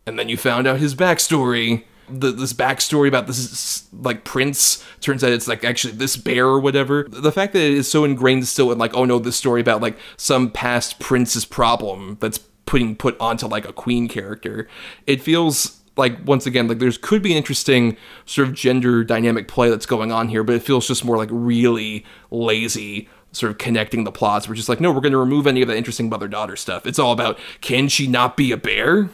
[0.06, 5.22] and then you found out his backstory the, this backstory about this like prince turns
[5.24, 7.06] out it's like actually this bear or whatever.
[7.08, 9.80] The fact that it is so ingrained still in like oh no this story about
[9.80, 14.68] like some past prince's problem that's putting put onto like a queen character
[15.06, 19.48] it feels like once again like there's could be an interesting sort of gender dynamic
[19.48, 23.58] play that's going on here but it feels just more like really lazy sort of
[23.58, 24.48] connecting the plots.
[24.48, 26.86] We're just like no we're going to remove any of the interesting mother daughter stuff.
[26.86, 29.10] It's all about can she not be a bear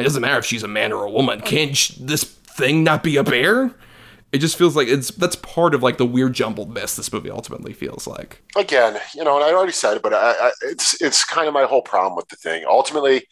[0.00, 3.02] it doesn't matter if she's a man or a woman can sh- this thing not
[3.02, 3.74] be a bear
[4.32, 7.30] it just feels like it's that's part of like the weird jumbled mess this movie
[7.30, 11.00] ultimately feels like again you know and i already said it but I, I, it's
[11.00, 13.24] it's kind of my whole problem with the thing ultimately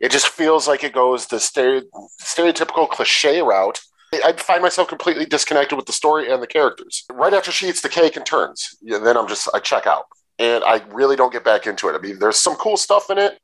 [0.00, 1.84] it just feels like it goes the stere-
[2.20, 3.80] stereotypical cliche route.
[4.12, 7.04] I find myself completely disconnected with the story and the characters.
[7.10, 10.04] Right after she eats the cake and turns, yeah, then I'm just I check out,
[10.38, 11.94] and I really don't get back into it.
[11.94, 13.38] I mean, there's some cool stuff in it.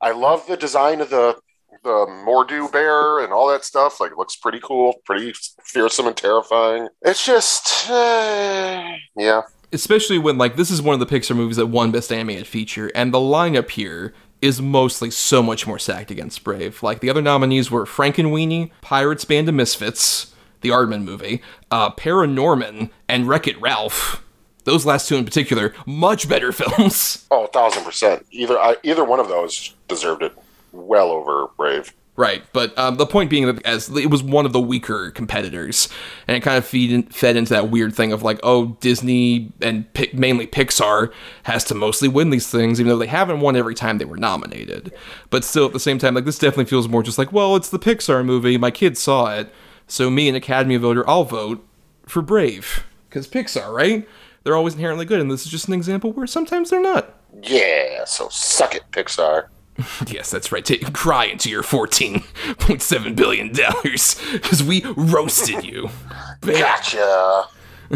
[0.00, 1.36] I love the design of the
[1.82, 4.00] the Mordu bear and all that stuff.
[4.00, 5.32] Like, it looks pretty cool, pretty
[5.64, 6.88] fearsome and terrifying.
[7.02, 9.42] It's just, uh, yeah.
[9.72, 12.90] Especially when like this is one of the Pixar movies that won Best Animated Feature,
[12.92, 16.82] and the lineup here is mostly so much more sacked against Brave.
[16.82, 22.90] Like the other nominees were Frankenweenie, Pirates Band of Misfits, the Aardman movie, uh, Paranorman,
[23.08, 24.24] and Wreck It Ralph.
[24.64, 27.26] Those last two in particular, much better films.
[27.30, 28.26] Oh, a thousand percent.
[28.30, 30.36] Either I, either one of those deserved it
[30.72, 31.92] well over Brave.
[32.16, 35.88] Right, but um, the point being that as it was one of the weaker competitors,
[36.28, 39.52] and it kind of feed in, fed into that weird thing of like, oh, Disney
[39.62, 41.12] and mainly Pixar
[41.44, 44.18] has to mostly win these things, even though they haven't won every time they were
[44.18, 44.92] nominated.
[45.30, 47.70] But still, at the same time, like this definitely feels more just like, well, it's
[47.70, 49.50] the Pixar movie, my kids saw it,
[49.86, 51.66] so me, an Academy voter, I'll vote
[52.04, 54.06] for Brave because Pixar, right?
[54.42, 57.14] They're always inherently good, and this is just an example where sometimes they're not.
[57.42, 59.46] Yeah, so suck it, Pixar.
[60.08, 60.64] yes, that's right.
[60.64, 65.90] Take, cry into your $14.7 billion because we roasted you.
[66.40, 67.46] Gotcha.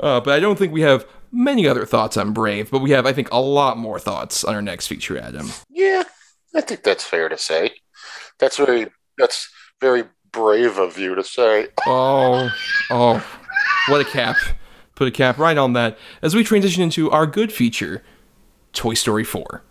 [0.00, 3.06] uh, but I don't think we have many other thoughts on Brave, but we have,
[3.06, 5.50] I think, a lot more thoughts on our next feature, Adam.
[5.68, 6.04] Yeah,
[6.54, 7.70] I think that's fair to say.
[8.38, 9.48] That's very, that's
[9.80, 11.68] very brave of you to say.
[11.86, 12.50] Oh,
[12.90, 13.40] oh,
[13.88, 14.36] what a cap.
[14.94, 18.02] Put a cap right on that as we transition into our good feature,
[18.72, 19.62] Toy Story 4.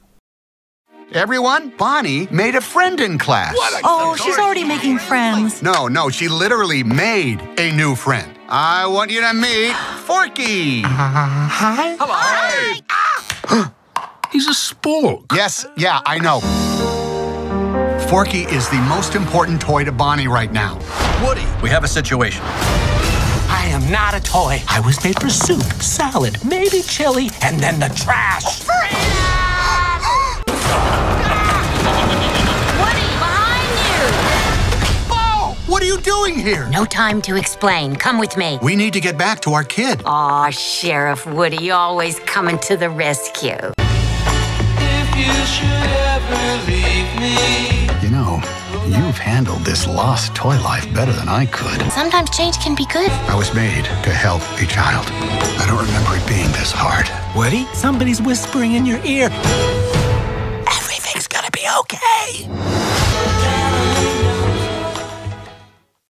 [1.14, 3.56] Everyone, Bonnie made a friend in class.
[3.84, 5.62] Oh, she's already making friends.
[5.62, 8.38] No, no, she literally made a new friend.
[8.50, 9.74] I want you to meet
[10.06, 10.84] Forky.
[10.84, 11.96] Uh, hi.
[12.00, 12.14] Hello.
[12.14, 12.82] Hi.
[12.90, 13.74] Ah.
[14.32, 15.26] He's a spork.
[15.34, 16.42] Yes, yeah, I know.
[18.10, 20.76] Forky is the most important toy to Bonnie right now.
[21.24, 22.44] Woody, we have a situation.
[23.48, 24.62] I am not a toy.
[24.68, 28.65] I was made for soup, salad, maybe chili, and then the trash.
[35.86, 36.68] Are you doing here?
[36.70, 37.96] No time to explain.
[37.96, 38.58] Come with me.
[38.62, 40.02] We need to get back to our kid.
[40.06, 43.58] Aw, Sheriff Woody, always coming to the rescue.
[45.16, 45.32] You,
[48.02, 48.42] you know,
[48.88, 51.82] you've handled this lost toy life better than I could.
[51.92, 53.12] Sometimes change can be good.
[53.30, 55.06] I was made to help a child.
[55.62, 57.08] I don't remember it being this hard.
[57.36, 59.30] Woody, somebody's whispering in your ear.
[60.68, 63.05] Everything's gonna be okay.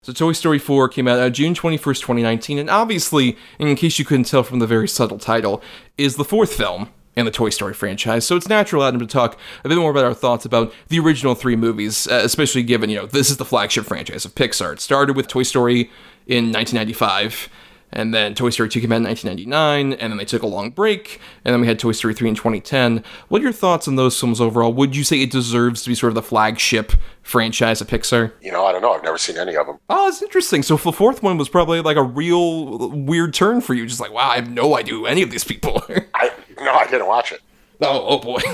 [0.07, 4.05] So Toy Story 4 came out uh, June 21st, 2019, and obviously, in case you
[4.05, 5.61] couldn't tell from the very subtle title,
[5.97, 8.25] is the fourth film in the Toy Story franchise.
[8.25, 11.35] So it's natural, Adam, to talk a bit more about our thoughts about the original
[11.35, 14.71] three movies, uh, especially given, you know, this is the flagship franchise of Pixar.
[14.71, 15.91] It started with Toy Story
[16.25, 17.49] in 1995
[17.91, 20.71] and then Toy Story 2 came out in 1999, and then they took a long
[20.71, 23.03] break, and then we had Toy Story 3 in 2010.
[23.29, 24.73] What are your thoughts on those films overall?
[24.73, 28.33] Would you say it deserves to be sort of the flagship franchise of Pixar?
[28.41, 28.93] You know, I don't know.
[28.93, 29.79] I've never seen any of them.
[29.89, 30.63] Oh, it's interesting.
[30.63, 33.85] So the fourth one was probably like a real weird turn for you.
[33.85, 36.07] Just like, wow, I have no idea who any of these people are.
[36.13, 37.41] I no, I didn't watch it.
[37.81, 38.41] Oh, oh boy.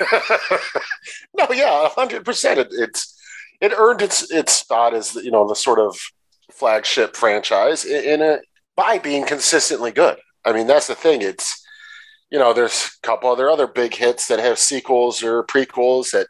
[1.34, 2.58] no, yeah, hundred percent.
[2.58, 3.16] It, it's
[3.60, 5.96] it earned its its spot as you know the sort of
[6.50, 8.40] flagship franchise in a
[8.76, 10.18] by being consistently good.
[10.44, 11.22] I mean, that's the thing.
[11.22, 11.64] It's,
[12.30, 16.26] you know, there's a couple other other big hits that have sequels or prequels that,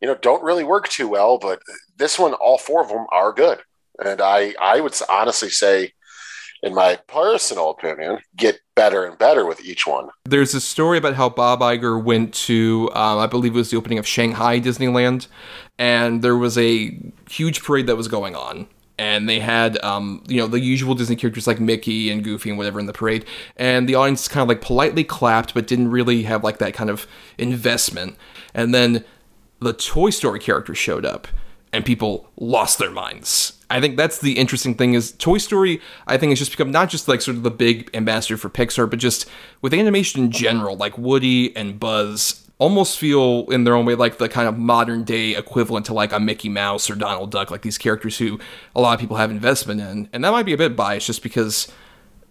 [0.00, 1.60] you know, don't really work too well, but
[1.96, 3.58] this one, all four of them are good.
[4.04, 5.92] And I, I would honestly say
[6.62, 10.08] in my personal opinion, get better and better with each one.
[10.24, 13.76] There's a story about how Bob Iger went to, um, I believe it was the
[13.76, 15.26] opening of Shanghai Disneyland,
[15.78, 16.96] and there was a
[17.28, 18.68] huge parade that was going on.
[19.02, 22.56] And they had, um, you know, the usual Disney characters like Mickey and Goofy and
[22.56, 23.24] whatever in the parade.
[23.56, 26.88] And the audience kind of like politely clapped, but didn't really have like that kind
[26.88, 28.14] of investment.
[28.54, 29.04] And then
[29.58, 31.26] the Toy Story characters showed up
[31.72, 33.54] and people lost their minds.
[33.70, 36.88] I think that's the interesting thing is Toy Story, I think has just become not
[36.88, 39.28] just like sort of the big ambassador for Pixar, but just
[39.62, 44.18] with animation in general, like Woody and Buzz almost feel in their own way like
[44.18, 47.62] the kind of modern day equivalent to like a Mickey Mouse or Donald Duck, like
[47.62, 48.38] these characters who
[48.76, 50.08] a lot of people have investment in.
[50.12, 51.66] And that might be a bit biased just because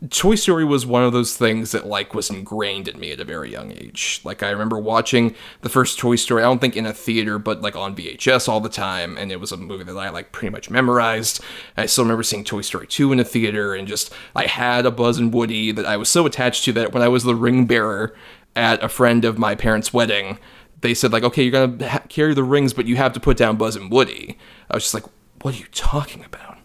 [0.10, 3.26] Toy Story was one of those things that like was ingrained in me at a
[3.26, 4.22] very young age.
[4.24, 7.62] Like I remember watching the first Toy Story, I don't think in a theater, but
[7.62, 10.52] like on VHS all the time, and it was a movie that I like pretty
[10.52, 11.44] much memorized.
[11.76, 14.92] I still remember seeing Toy Story 2 in a theater and just I had a
[14.92, 17.66] Buzz and Woody that I was so attached to that when I was the ring
[17.66, 18.16] bearer
[18.56, 20.38] at a friend of my parents' wedding,
[20.82, 23.38] they said like, "Okay, you're to ha- carry the rings, but you have to put
[23.38, 24.38] down Buzz and Woody."
[24.70, 25.06] I was just like,
[25.42, 26.58] "What are you talking about?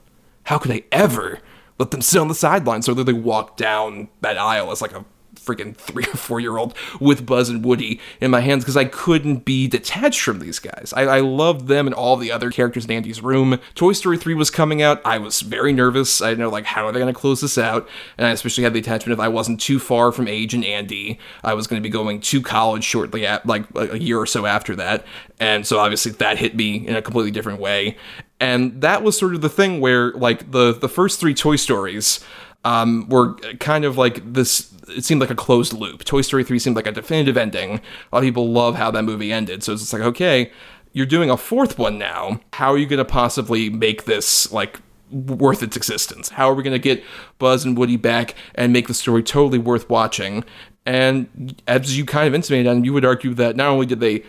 [0.44, 1.40] How could I ever?"
[1.78, 2.86] let them sit on the sidelines.
[2.86, 5.04] So they walk down that aisle as like a
[5.46, 8.84] freaking three or four year old with Buzz and Woody in my hands because I
[8.84, 10.92] couldn't be detached from these guys.
[10.96, 13.58] I, I loved them and all the other characters in Andy's room.
[13.74, 15.00] Toy Story 3 was coming out.
[15.04, 16.20] I was very nervous.
[16.20, 17.88] I know, like, how are they going to close this out?
[18.18, 21.18] And I especially had the attachment if I wasn't too far from age and Andy,
[21.44, 24.46] I was going to be going to college shortly at like a year or so
[24.46, 25.06] after that.
[25.38, 27.96] And so obviously that hit me in a completely different way.
[28.38, 32.20] And that was sort of the thing where, like, the, the first three Toy Stories
[32.66, 34.72] um, were kind of like this.
[34.88, 36.04] It seemed like a closed loop.
[36.04, 37.74] Toy Story 3 seemed like a definitive ending.
[37.74, 37.80] A
[38.12, 39.62] lot of people love how that movie ended.
[39.62, 40.50] So it's just like, okay,
[40.92, 42.40] you're doing a fourth one now.
[42.54, 44.80] How are you going to possibly make this like
[45.12, 46.30] worth its existence?
[46.30, 47.04] How are we going to get
[47.38, 50.44] Buzz and Woody back and make the story totally worth watching?
[50.84, 54.24] And as you kind of intimated, and you would argue that not only did they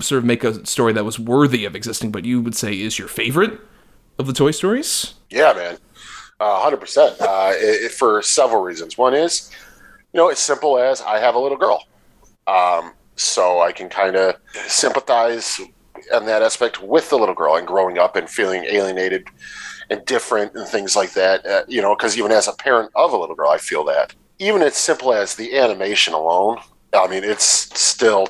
[0.00, 2.98] sort of make a story that was worthy of existing, but you would say is
[2.98, 3.60] your favorite
[4.18, 5.14] of the Toy Stories?
[5.30, 5.78] Yeah, man,
[6.40, 7.20] hundred uh, percent.
[7.20, 7.52] Uh,
[7.90, 8.96] for several reasons.
[8.96, 9.50] One is,
[10.12, 11.84] you know, as simple as I have a little girl,
[12.46, 15.60] um, so I can kind of sympathize
[16.12, 19.28] in that aspect with the little girl and growing up and feeling alienated
[19.90, 21.44] and different and things like that.
[21.44, 24.14] Uh, you know, because even as a parent of a little girl, I feel that.
[24.38, 26.58] Even as simple as the animation alone,
[26.94, 28.28] I mean, it's still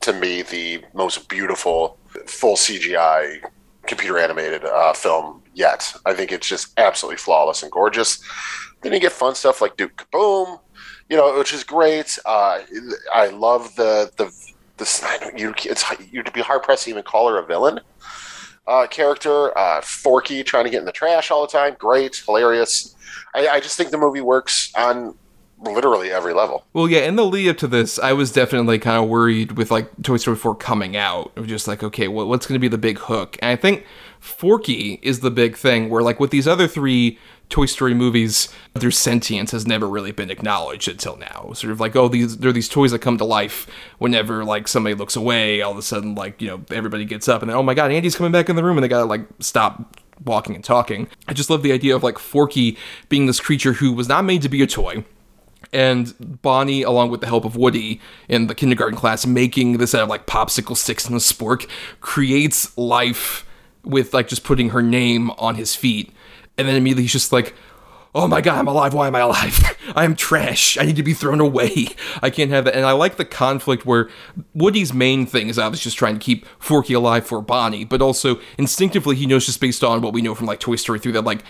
[0.00, 3.40] to me the most beautiful full CGI
[3.86, 5.92] computer animated uh, film yet.
[6.04, 8.22] I think it's just absolutely flawless and gorgeous.
[8.82, 10.60] Then you get fun stuff like Duke Caboom,
[11.08, 12.16] you know, which is great.
[12.24, 12.60] Uh,
[13.12, 14.30] I love the the
[14.76, 17.80] the you it's you'd be hard pressed to even call her a villain.
[18.66, 22.96] Uh, character uh, Forky trying to get in the trash all the time, great, hilarious.
[23.32, 25.16] I, I just think the movie works on
[25.60, 26.64] literally every level.
[26.72, 29.70] Well, yeah, in the lead up to this, I was definitely kind of worried with
[29.70, 31.34] like Toy Story 4 coming out.
[31.36, 33.36] Was just like, okay, well, what's going to be the big hook?
[33.40, 33.84] And I think
[34.20, 38.90] Forky is the big thing where like with these other three Toy Story movies, their
[38.90, 41.52] sentience has never really been acknowledged until now.
[41.54, 44.94] Sort of like, oh, these they're these toys that come to life whenever like somebody
[44.94, 45.62] looks away.
[45.62, 47.92] All of a sudden, like you know, everybody gets up and then, oh my god,
[47.92, 51.08] Andy's coming back in the room, and they gotta like stop walking and talking.
[51.28, 52.76] I just love the idea of like Forky
[53.08, 55.04] being this creature who was not made to be a toy
[55.72, 60.02] and Bonnie, along with the help of Woody in the kindergarten class, making this out
[60.02, 61.68] of like popsicle sticks and a spork,
[62.00, 63.46] creates life
[63.84, 66.12] with like just putting her name on his feet.
[66.58, 67.54] And then immediately he's just like,
[68.16, 68.94] oh my god, I'm alive.
[68.94, 69.76] Why am I alive?
[69.94, 70.78] I am trash.
[70.78, 71.88] I need to be thrown away.
[72.22, 72.74] I can't have that.
[72.74, 74.08] And I like the conflict where
[74.54, 78.40] Woody's main thing is obviously just trying to keep Forky alive for Bonnie, but also
[78.56, 81.22] instinctively he knows just based on what we know from like Toy Story 3 that
[81.22, 81.44] like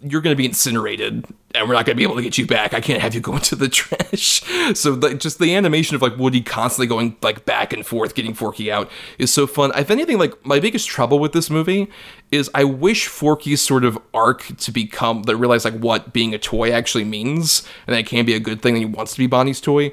[0.00, 2.46] you're going to be incinerated and we're not going to be able to get you
[2.46, 2.72] back.
[2.72, 4.42] I can't have you go into the trash.
[4.78, 8.32] so like just the animation of like Woody constantly going like back and forth getting
[8.32, 9.72] Forky out is so fun.
[9.74, 11.88] If anything, like my biggest trouble with this movie
[12.30, 16.38] is I wish Forky's sort of arc to become that realize like what being a
[16.38, 19.18] toy actually means and that it can be a good thing and he wants to
[19.18, 19.92] be Bonnie's toy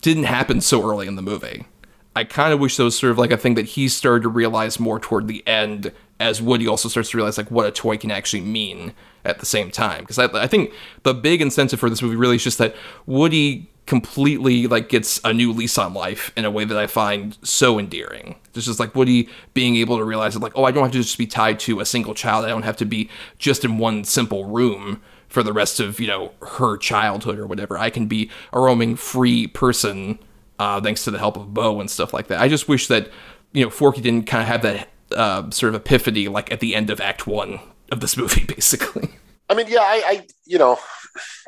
[0.00, 1.66] didn't happen so early in the movie.
[2.14, 4.28] I kind of wish that was sort of like a thing that he started to
[4.28, 7.96] realize more toward the end as Woody also starts to realize like what a toy
[7.96, 8.92] can actually mean
[9.24, 10.00] at the same time.
[10.00, 10.72] Because I, I think
[11.02, 12.74] the big incentive for this movie really is just that
[13.06, 17.38] Woody completely like gets a new lease on life in a way that I find
[17.42, 18.36] so endearing.
[18.54, 20.98] It's just like Woody being able to realize that like, oh, I don't have to
[20.98, 22.44] just be tied to a single child.
[22.44, 26.06] I don't have to be just in one simple room for the rest of, you
[26.06, 27.78] know, her childhood or whatever.
[27.78, 30.18] I can be a roaming free person
[30.58, 32.40] uh, thanks to the help of Bo and stuff like that.
[32.40, 33.10] I just wish that,
[33.52, 36.74] you know, Forky didn't kind of have that uh, sort of epiphany like at the
[36.74, 37.60] end of Act One
[37.90, 39.08] of this movie, basically.
[39.48, 40.78] I mean, yeah, I, I you know,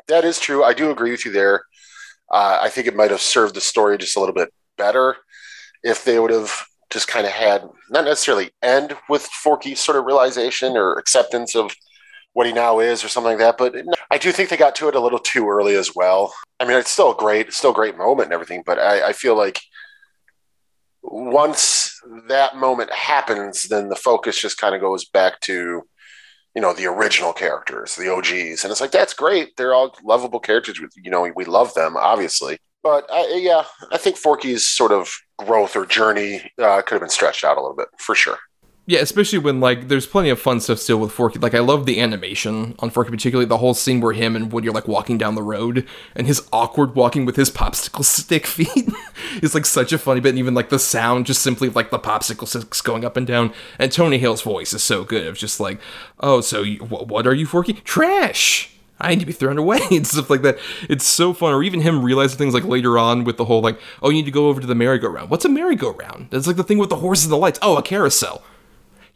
[0.07, 0.63] That is true.
[0.63, 1.63] I do agree with you there.
[2.31, 5.17] Uh, I think it might have served the story just a little bit better
[5.83, 6.51] if they would have
[6.89, 11.75] just kind of had not necessarily end with Forky's sort of realization or acceptance of
[12.33, 13.57] what he now is or something like that.
[13.57, 13.75] But
[14.11, 16.33] I do think they got to it a little too early as well.
[16.59, 19.09] I mean, it's still a great, it's still a great moment and everything, but I,
[19.09, 19.61] I feel like
[21.03, 25.83] once that moment happens, then the focus just kind of goes back to,
[26.55, 28.63] you know, the original characters, the OGs.
[28.63, 29.55] And it's like, that's great.
[29.57, 30.79] They're all lovable characters.
[30.95, 32.57] You know, we love them, obviously.
[32.81, 37.09] But I, yeah, I think Forky's sort of growth or journey uh, could have been
[37.09, 38.37] stretched out a little bit for sure.
[38.85, 41.39] Yeah, especially when like there's plenty of fun stuff still with Forky.
[41.39, 44.67] Like I love the animation on Forky, particularly the whole scene where him and Woody
[44.67, 48.89] are like walking down the road and his awkward walking with his popsicle stick feet
[49.41, 50.29] is like such a funny bit.
[50.29, 53.53] And even like the sound, just simply like the popsicle sticks going up and down.
[53.79, 55.27] And Tony Hale's voice is so good.
[55.27, 55.79] It's just like,
[56.19, 57.73] oh, so you, wh- what are you, Forky?
[57.73, 58.69] Trash.
[58.99, 60.59] I need to be thrown away and stuff like that.
[60.89, 61.53] It's so fun.
[61.53, 64.25] Or even him realizing things like later on with the whole like, oh, you need
[64.25, 65.29] to go over to the merry-go-round.
[65.29, 66.33] What's a merry-go-round?
[66.33, 67.59] It's like the thing with the horses and the lights.
[67.61, 68.43] Oh, a carousel.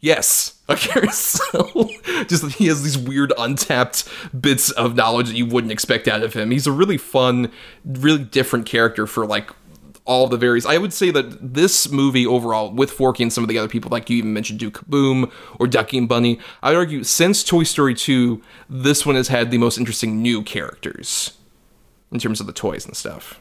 [0.00, 1.90] Yes, a carousel.
[2.28, 6.34] Just he has these weird untapped bits of knowledge that you wouldn't expect out of
[6.34, 6.52] him.
[6.52, 7.50] He's a really fun,
[7.84, 9.50] really different character for like
[10.04, 10.64] all the various.
[10.64, 13.90] I would say that this movie overall, with Forky and some of the other people,
[13.90, 17.64] like you even mentioned Duke Boom or Ducky and Bunny, I would argue since Toy
[17.64, 21.36] Story 2, this one has had the most interesting new characters
[22.10, 23.38] in terms of the toys and stuff.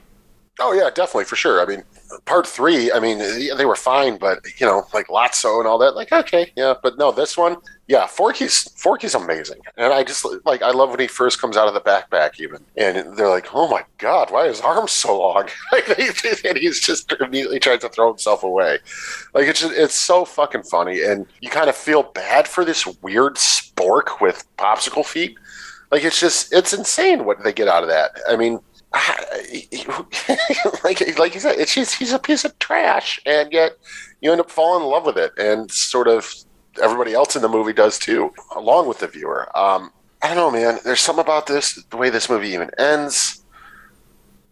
[0.60, 1.62] Oh yeah, definitely for sure.
[1.62, 1.84] I mean,
[2.26, 2.91] part three.
[2.91, 5.95] I mean, they were fine, but you know, like Lotso and all that.
[5.95, 10.64] Like, okay, yeah, but no, this one, yeah, Forky's Forky's amazing, and I just like
[10.64, 13.68] I love when he first comes out of the backpack, even, and they're like, oh
[13.68, 15.47] my god, why is his arm so long?
[15.72, 18.80] and he's just immediately tries to throw himself away.
[19.36, 22.88] Like, it's just, it's so fucking funny, and you kind of feel bad for this
[23.03, 25.38] weird spork with popsicle feet.
[25.91, 28.12] Like, it's just it's insane what they get out of that.
[28.28, 28.60] I mean
[30.84, 33.74] like like you said, it's just, he's a piece of trash, and yet
[34.22, 36.34] you end up falling in love with it, and sort of
[36.82, 39.50] everybody else in the movie does too, along with the viewer.
[39.58, 40.80] Um, I don't know, man.
[40.84, 43.44] There's something about this, the way this movie even ends.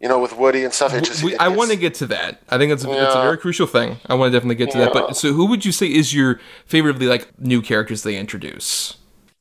[0.02, 0.94] You know, with Woody and stuff.
[0.94, 1.24] It just.
[1.24, 2.42] It, I want to get to that.
[2.50, 3.06] I think it's a, Yeah.
[3.06, 3.98] it's a very crucial thing.
[4.06, 4.94] I want to definitely get to that.
[4.94, 8.18] But so, who would you say is your favorite of the like new characters they
[8.18, 8.98] introduce?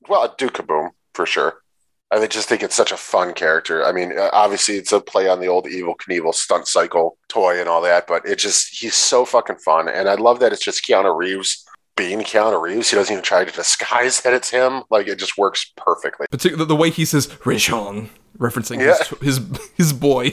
[0.08, 1.63] Well, Duke Caboom for sure.
[2.10, 3.84] I just think it's such a fun character.
[3.84, 7.58] I mean, uh, obviously it's a play on the old Evel Knievel stunt cycle toy
[7.58, 10.62] and all that, but it just he's so fucking fun, and I love that it's
[10.62, 11.64] just Keanu Reeves
[11.96, 12.90] being Keanu Reeves.
[12.90, 14.82] He doesn't even try to disguise that it's him.
[14.90, 16.26] Like it just works perfectly.
[16.30, 19.40] Particularly the way he says "Rejean," referencing his, his
[19.76, 20.30] his boy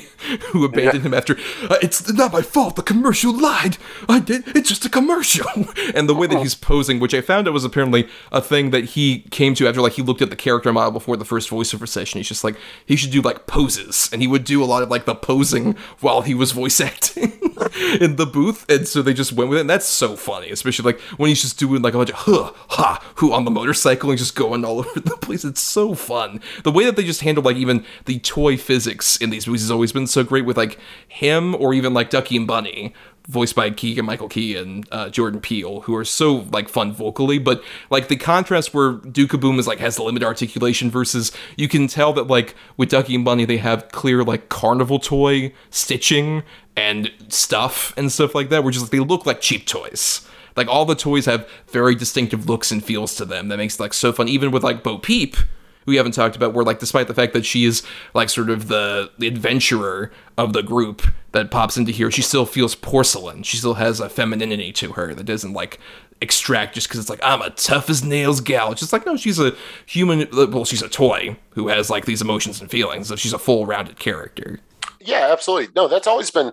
[0.52, 1.38] who abandoned him after.
[1.70, 2.76] Uh, it's not my fault.
[2.76, 3.78] The commercial lied.
[4.10, 4.44] I did.
[4.56, 5.48] It's just a commercial.
[5.96, 8.86] and the way that he's posing, which I found out was apparently a thing that
[8.86, 11.88] he came to after like he looked at the character model before the first voiceover
[11.88, 12.20] session.
[12.20, 14.90] He's just like he should do like poses, and he would do a lot of
[14.90, 17.32] like the posing while he was voice acting
[18.00, 18.70] in the booth.
[18.70, 21.42] And so they just went with it, and that's so funny, especially like when he's
[21.42, 24.66] just doing like a bunch of huh ha who on the motorcycle and just going
[24.66, 25.46] all over the place.
[25.46, 26.42] It's so fun.
[26.64, 29.72] The way that they just handle like even the toy physics in these movies has
[29.72, 30.78] always been so great with like
[31.08, 32.94] him or even like Ducky and Bunny
[33.28, 37.38] voiced by Keegan Michael Key and uh, Jordan Peele, who are so like fun vocally,
[37.38, 41.88] but like the contrast where Duke Boom is like has limited articulation versus you can
[41.88, 46.44] tell that like with Ducky and Bunny they have clear like carnival toy stitching
[46.76, 50.28] and stuff and stuff like that, where just like they look like cheap toys.
[50.56, 53.82] Like all the toys have very distinctive looks and feels to them that makes it
[53.82, 54.28] like so fun.
[54.28, 55.38] Even with like Bo Peep,
[55.86, 58.50] who we haven't talked about, where like despite the fact that she is like sort
[58.50, 61.02] of the, the adventurer of the group
[61.32, 63.44] that pops into here, she still feels porcelain.
[63.44, 65.80] She still has a femininity to her that doesn't like
[66.22, 68.72] extract just because it's like I'm a tough as nails gal.
[68.72, 69.56] It's just like no, she's a
[69.86, 70.28] human.
[70.32, 73.08] Well, she's a toy who has like these emotions and feelings.
[73.08, 74.60] So she's a full rounded character.
[75.00, 75.74] Yeah, absolutely.
[75.76, 76.52] No, that's always been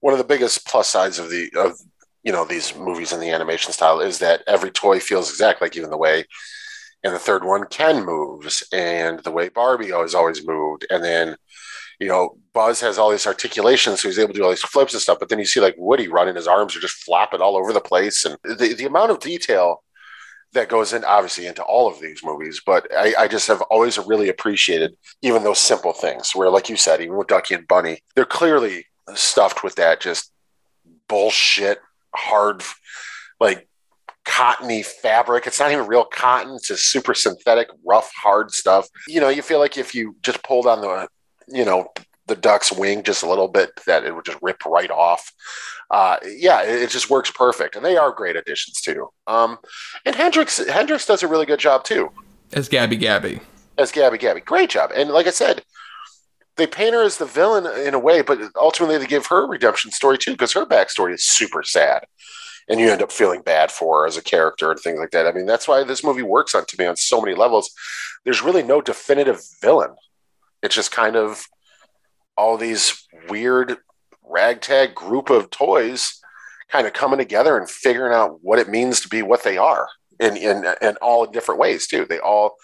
[0.00, 1.78] one of the biggest plus sides of the of
[2.22, 5.76] you know these movies in the animation style is that every toy feels exact like
[5.76, 6.24] even the way
[7.02, 11.36] and the third one Ken moves and the way Barbie has always moved and then
[11.98, 14.92] you know Buzz has all these articulations, so he's able to do all these flips
[14.92, 17.56] and stuff but then you see like Woody running his arms are just flopping all
[17.56, 19.82] over the place and the, the amount of detail
[20.52, 23.98] that goes in obviously into all of these movies but I, I just have always
[23.98, 28.00] really appreciated even those simple things where like you said even with Ducky and Bunny
[28.14, 30.32] they're clearly stuffed with that just
[31.08, 31.80] bullshit
[32.14, 32.62] hard
[33.38, 33.68] like
[34.24, 39.20] cottony fabric it's not even real cotton it's just super synthetic rough hard stuff you
[39.20, 41.08] know you feel like if you just pulled on the
[41.48, 41.88] you know
[42.26, 45.32] the duck's wing just a little bit that it would just rip right off
[45.90, 49.58] uh, yeah it, it just works perfect and they are great additions too um,
[50.04, 52.10] and Hendricks Hendricks does a really good job too
[52.52, 53.40] As Gabby Gabby.
[53.78, 54.40] as Gabby Gabby.
[54.40, 54.90] Great job.
[54.94, 55.62] And like I said,
[56.56, 59.48] they paint her as the villain in a way, but ultimately they give her a
[59.48, 62.04] redemption story too, because her backstory is super sad.
[62.70, 65.26] And you end up feeling bad for as a character and things like that.
[65.26, 67.70] I mean, that's why this movie works on to me on so many levels.
[68.24, 69.96] There's really no definitive villain.
[70.62, 71.44] It's just kind of
[72.36, 73.76] all these weird
[74.24, 76.20] ragtag group of toys
[76.70, 79.88] kind of coming together and figuring out what it means to be what they are
[80.20, 82.04] in in, in all different ways too.
[82.04, 82.54] They all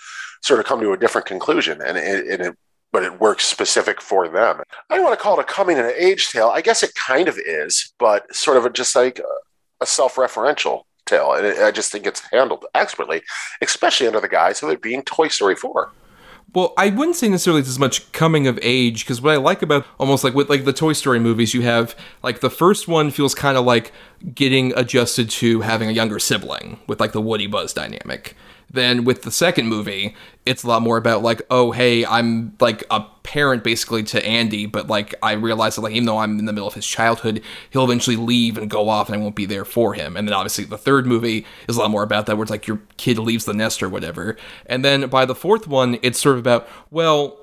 [0.42, 2.58] sort of come to a different conclusion, and it, and it
[2.92, 4.62] but it works specific for them.
[4.88, 6.48] I don't want to call it a coming of age tale.
[6.48, 9.24] I guess it kind of is, but sort of just like uh,
[9.80, 11.32] a, self-referential tale.
[11.32, 13.22] And I just think it's handled expertly,
[13.62, 15.90] especially under the guise of it being Toy Story 4.
[16.54, 19.60] Well, I wouldn't say necessarily it's as much coming of age because what I like
[19.60, 23.10] about almost like with like the Toy Story movies, you have like the first one
[23.10, 23.92] feels kind of like
[24.34, 28.36] getting adjusted to having a younger sibling with like the Woody Buzz dynamic.
[28.76, 30.14] Then with the second movie,
[30.44, 34.66] it's a lot more about like, oh hey, I'm like a parent basically to Andy,
[34.66, 37.42] but like I realize that like even though I'm in the middle of his childhood,
[37.70, 40.16] he'll eventually leave and go off and I won't be there for him.
[40.16, 42.66] And then obviously the third movie is a lot more about that where it's like
[42.66, 44.36] your kid leaves the nest or whatever.
[44.66, 47.38] And then by the fourth one, it's sort of about, well,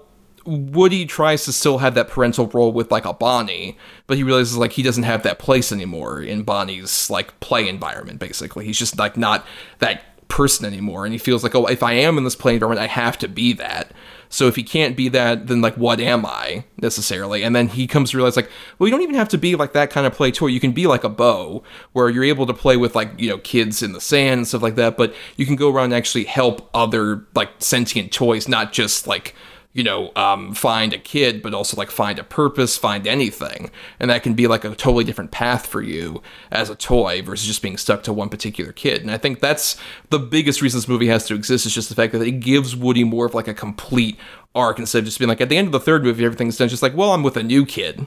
[0.45, 3.77] Woody tries to still have that parental role with like a Bonnie,
[4.07, 8.19] but he realizes like he doesn't have that place anymore in Bonnie's like play environment.
[8.19, 9.45] Basically, he's just like not
[9.79, 12.81] that person anymore and he feels like oh if i am in this play environment
[12.81, 13.91] i have to be that.
[14.29, 17.43] So if he can't be that then like what am i necessarily?
[17.43, 19.73] And then he comes to realize like well you don't even have to be like
[19.73, 20.47] that kind of play toy.
[20.47, 23.37] You can be like a Bo where you're able to play with like you know
[23.37, 26.25] kids in the sand and stuff like that but you can go around and actually
[26.25, 29.35] help other like sentient toys not just like
[29.73, 33.71] you know, um, find a kid, but also like find a purpose, find anything.
[33.99, 36.21] And that can be like a totally different path for you
[36.51, 39.01] as a toy versus just being stuck to one particular kid.
[39.01, 39.75] And I think that's
[40.11, 42.75] the biggest reason this movie has to exist is just the fact that it gives
[42.75, 44.17] Woody more of like a complete
[44.53, 46.69] arc instead of just being like at the end of the third movie, everything's done
[46.69, 48.05] just like, well, I'm with a new kid.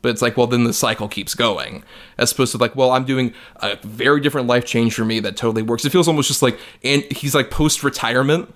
[0.00, 1.82] But it's like, well, then the cycle keeps going,
[2.18, 5.36] as opposed to like, well, I'm doing a very different life change for me that
[5.36, 5.84] totally works.
[5.84, 8.54] It feels almost just like, and he's like post retirement,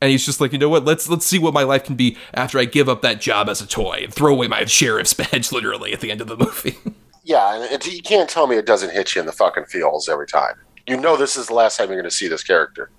[0.00, 0.84] and he's just like, you know what?
[0.84, 3.60] Let's let's see what my life can be after I give up that job as
[3.60, 6.76] a toy and throw away my sheriff's badge, literally at the end of the movie.
[7.24, 10.26] yeah, and you can't tell me it doesn't hit you in the fucking feels every
[10.26, 10.54] time.
[10.86, 12.90] You know, this is the last time you're going to see this character,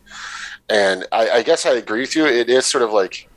[0.70, 2.26] and I, I, guess I agree with you.
[2.26, 3.28] It is sort of like,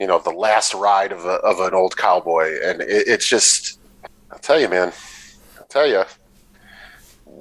[0.00, 3.78] you know, the last ride of a, of an old cowboy, and it, it's just,
[4.32, 4.92] I'll tell you, man,
[5.60, 6.02] I'll tell you,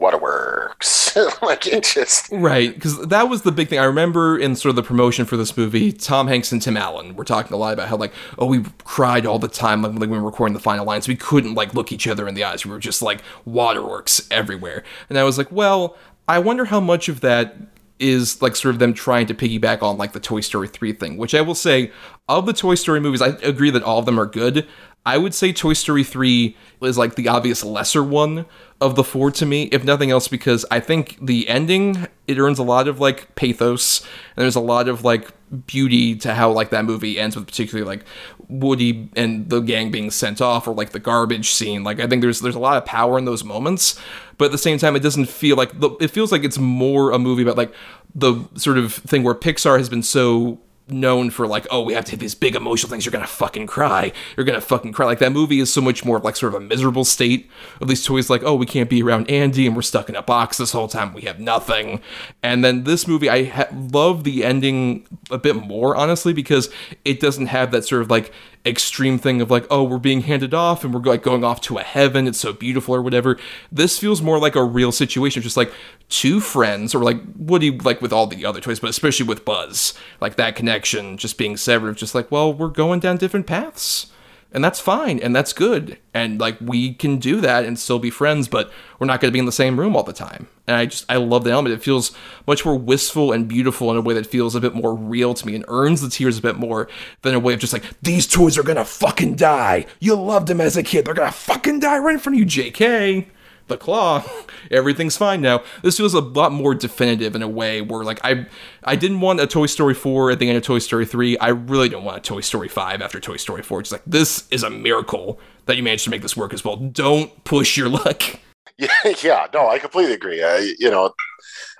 [0.02, 1.16] waterworks.
[1.42, 3.80] like it just right because that was the big thing.
[3.80, 7.16] I remember in sort of the promotion for this movie, Tom Hanks and Tim Allen
[7.16, 10.10] were talking a lot about how like oh we cried all the time like, when
[10.10, 12.66] we were recording the final lines we couldn't like look each other in the eyes.
[12.66, 14.84] We were just like waterworks everywhere.
[15.10, 15.98] And I was like, well,
[16.28, 17.56] I wonder how much of that
[18.00, 21.18] is like sort of them trying to piggyback on like the Toy Story 3 thing,
[21.18, 21.92] which I will say
[22.28, 24.68] of the Toy Story movies, I agree that all of them are good.
[25.06, 28.46] I would say Toy Story 3 is like the obvious lesser one
[28.80, 32.60] of the four to me, if nothing else, because I think the ending it earns
[32.60, 34.02] a lot of like pathos,
[34.36, 35.32] and there's a lot of like
[35.68, 38.06] beauty to how like that movie ends with particularly like
[38.48, 41.84] Woody and the gang being sent off or like the garbage scene.
[41.84, 44.00] Like I think there's there's a lot of power in those moments,
[44.38, 47.12] but at the same time it doesn't feel like the, it feels like it's more
[47.12, 47.74] a movie about like
[48.14, 52.06] the sort of thing where Pixar has been so known for like, oh, we have
[52.06, 53.06] to hit these big emotional things.
[53.06, 54.12] You're gonna fucking cry.
[54.36, 55.06] You're gonna fucking cry.
[55.06, 57.88] Like that movie is so much more of like sort of a miserable state of
[57.88, 58.30] these toys.
[58.30, 60.88] Like, oh, we can't be around Andy, and we're stuck in a box this whole
[60.88, 61.14] time.
[61.14, 62.02] We have nothing.
[62.44, 66.70] And then this movie, I ha- love the ending a bit more, honestly, because
[67.06, 68.32] it doesn't have that sort of like
[68.66, 71.78] extreme thing of like, oh, we're being handed off and we're like going off to
[71.78, 72.28] a heaven.
[72.28, 73.38] It's so beautiful or whatever.
[73.72, 75.74] This feels more like a real situation, just like
[76.10, 79.94] two friends or like Woody, like with all the other toys, but especially with Buzz,
[80.20, 84.12] like that connection just being severed, just like, well, we're going down different paths
[84.52, 85.98] and that's fine and that's good.
[86.14, 89.34] And like we can do that and still be friends but we're not going to
[89.34, 90.48] be in the same room all the time.
[90.68, 91.74] And i just i love the element.
[91.74, 92.16] It feels
[92.48, 95.48] much more wistful and beautiful in a way that feels a bit more real to
[95.48, 96.90] me and earns the tears a bit more
[97.22, 99.86] than a way of just like these toys are gonna fucking die.
[100.00, 101.06] You loved them as a kid.
[101.06, 103.28] They're gonna fucking die right in front of you jk
[103.72, 104.24] the claw,
[104.72, 105.64] everything's fine now.
[105.82, 108.46] This feels a lot more definitive in a way where like I
[108.84, 111.38] I didn't want a Toy Story 4 at the end of Toy Story 3.
[111.40, 113.80] I really don't want a Toy Story 5 after Toy Story 4.
[113.80, 116.76] It's like this is a miracle that you managed to make this work as well.
[116.76, 118.22] Don't push your luck.
[118.78, 120.42] Yeah, yeah, no, I completely agree.
[120.42, 121.14] I, you know, like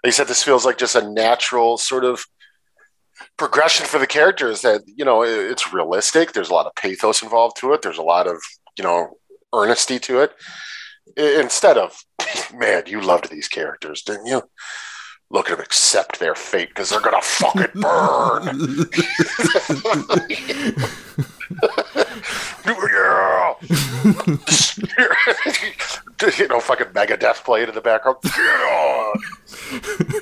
[0.06, 2.24] you said, this feels like just a natural sort of
[3.38, 6.34] progression for the characters that you know it's realistic.
[6.34, 7.82] There's a lot of pathos involved to it.
[7.82, 8.38] There's a lot of
[8.78, 9.18] you know
[9.52, 10.34] earnesty to it
[11.18, 12.04] instead of
[12.54, 14.44] man, you loved these characters, didn't you?
[15.30, 18.44] Look at them accept their fate because they're gonna fucking burn.
[22.66, 23.54] yeah,
[26.38, 28.18] you know, fucking Megadeth playing in the background.
[28.24, 29.14] Yeah.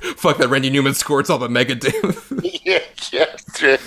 [0.15, 0.49] Fuck that!
[0.49, 2.79] Randy Newman squirts all the Megadeth yeah,
[3.11, 3.25] yeah,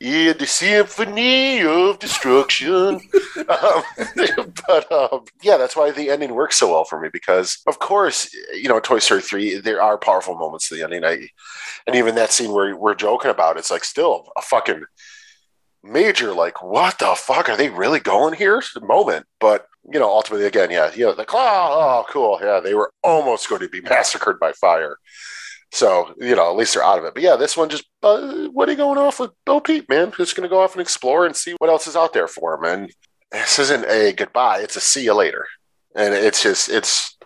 [0.00, 0.32] yeah.
[0.32, 3.00] The symphony of destruction.
[3.48, 3.82] Um,
[4.66, 8.32] but um, yeah, that's why the ending works so well for me because, of course,
[8.54, 9.58] you know, Toy Story three.
[9.58, 11.04] There are powerful moments to the ending.
[11.04, 11.28] I,
[11.86, 14.84] and even that scene where we're joking about, it's like still a fucking
[15.82, 20.46] major like what the fuck are they really going here moment but you know ultimately
[20.46, 23.80] again yeah you know like oh, oh cool yeah they were almost going to be
[23.80, 24.98] massacred by fire
[25.72, 28.48] so you know at least they're out of it but yeah this one just uh,
[28.48, 30.80] what are you going off with Bo Peep man just going to go off and
[30.80, 32.92] explore and see what else is out there for him and
[33.32, 35.46] this isn't a goodbye it's a see you later
[35.94, 37.16] and it's just it's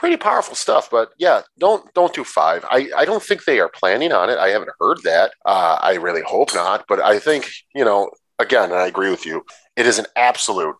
[0.00, 0.88] pretty powerful stuff.
[0.90, 2.64] But yeah, don't don't do five.
[2.68, 4.38] I, I don't think they are planning on it.
[4.38, 5.32] I haven't heard that.
[5.44, 6.86] Uh, I really hope not.
[6.88, 9.44] But I think you know, again, I agree with you.
[9.76, 10.74] It is an absolute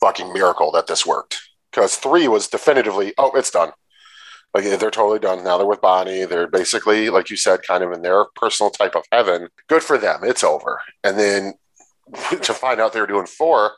[0.00, 3.72] fucking miracle that this worked because three was definitively oh it's done.
[4.54, 5.56] Like they're totally done now.
[5.56, 6.24] They're with Bonnie.
[6.24, 9.48] They're basically, like you said, kind of in their personal type of heaven.
[9.68, 10.20] Good for them.
[10.24, 10.80] It's over.
[11.02, 11.54] And then
[12.42, 13.72] to find out they're doing four,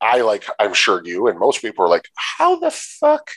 [0.00, 0.44] I like.
[0.58, 3.32] I'm sure you and most people are like, how the fuck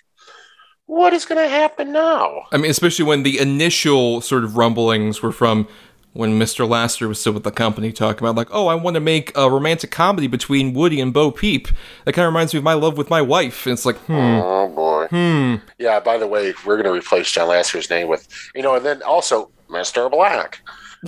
[0.88, 2.43] what is going to happen now?
[2.51, 5.67] I mean, especially when the initial sort of rumblings were from
[6.13, 6.67] when Mr.
[6.67, 9.51] Lasseter was still with the company talking about like, oh, I want to make a
[9.51, 11.67] romantic comedy between Woody and Bo Peep.
[12.05, 13.67] That kind of reminds me of my love with my wife.
[13.67, 14.13] And it's like, hmm.
[14.13, 14.67] Oh
[15.09, 15.55] Hmm.
[15.77, 15.99] Yeah.
[15.99, 19.01] By the way, we're going to replace John Lasseter's name with, you know, and then
[19.03, 20.09] also Mr.
[20.09, 20.61] Black.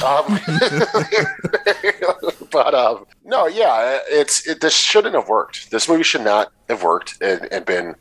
[0.05, 0.39] Um,
[2.51, 5.71] but um, no, yeah, it's it, this shouldn't have worked.
[5.71, 7.95] This movie should not have worked and, and been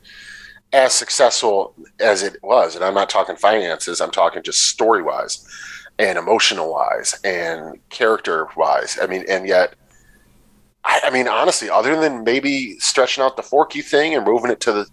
[0.71, 2.75] as successful as it was.
[2.75, 5.45] And I'm not talking finances, I'm talking just story wise
[5.97, 8.97] and emotional wise and character wise.
[9.01, 9.75] I mean, and yet,
[10.85, 14.61] I, I, mean, honestly, other than maybe stretching out the Forky thing and moving it
[14.61, 14.85] to the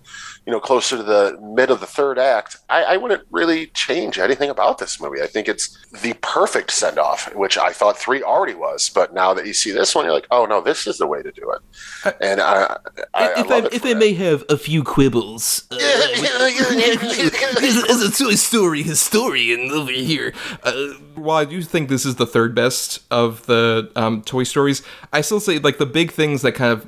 [0.46, 4.16] you know, closer to the mid of the third act, I, I wouldn't really change
[4.20, 5.20] anything about this movie.
[5.20, 8.88] I think it's the perfect send off, which I thought three already was.
[8.88, 11.20] But now that you see this one, you're like, oh no, this is the way
[11.20, 12.16] to do it.
[12.20, 12.76] And I,
[13.12, 15.76] I if I, I if I may have a few quibbles, uh,
[17.62, 20.32] as, as, a Toy Story historian over here,
[20.62, 20.72] uh,
[21.16, 25.22] while I do think this is the third best of the um, Toy Stories, I
[25.22, 26.86] still say like the big things that kind of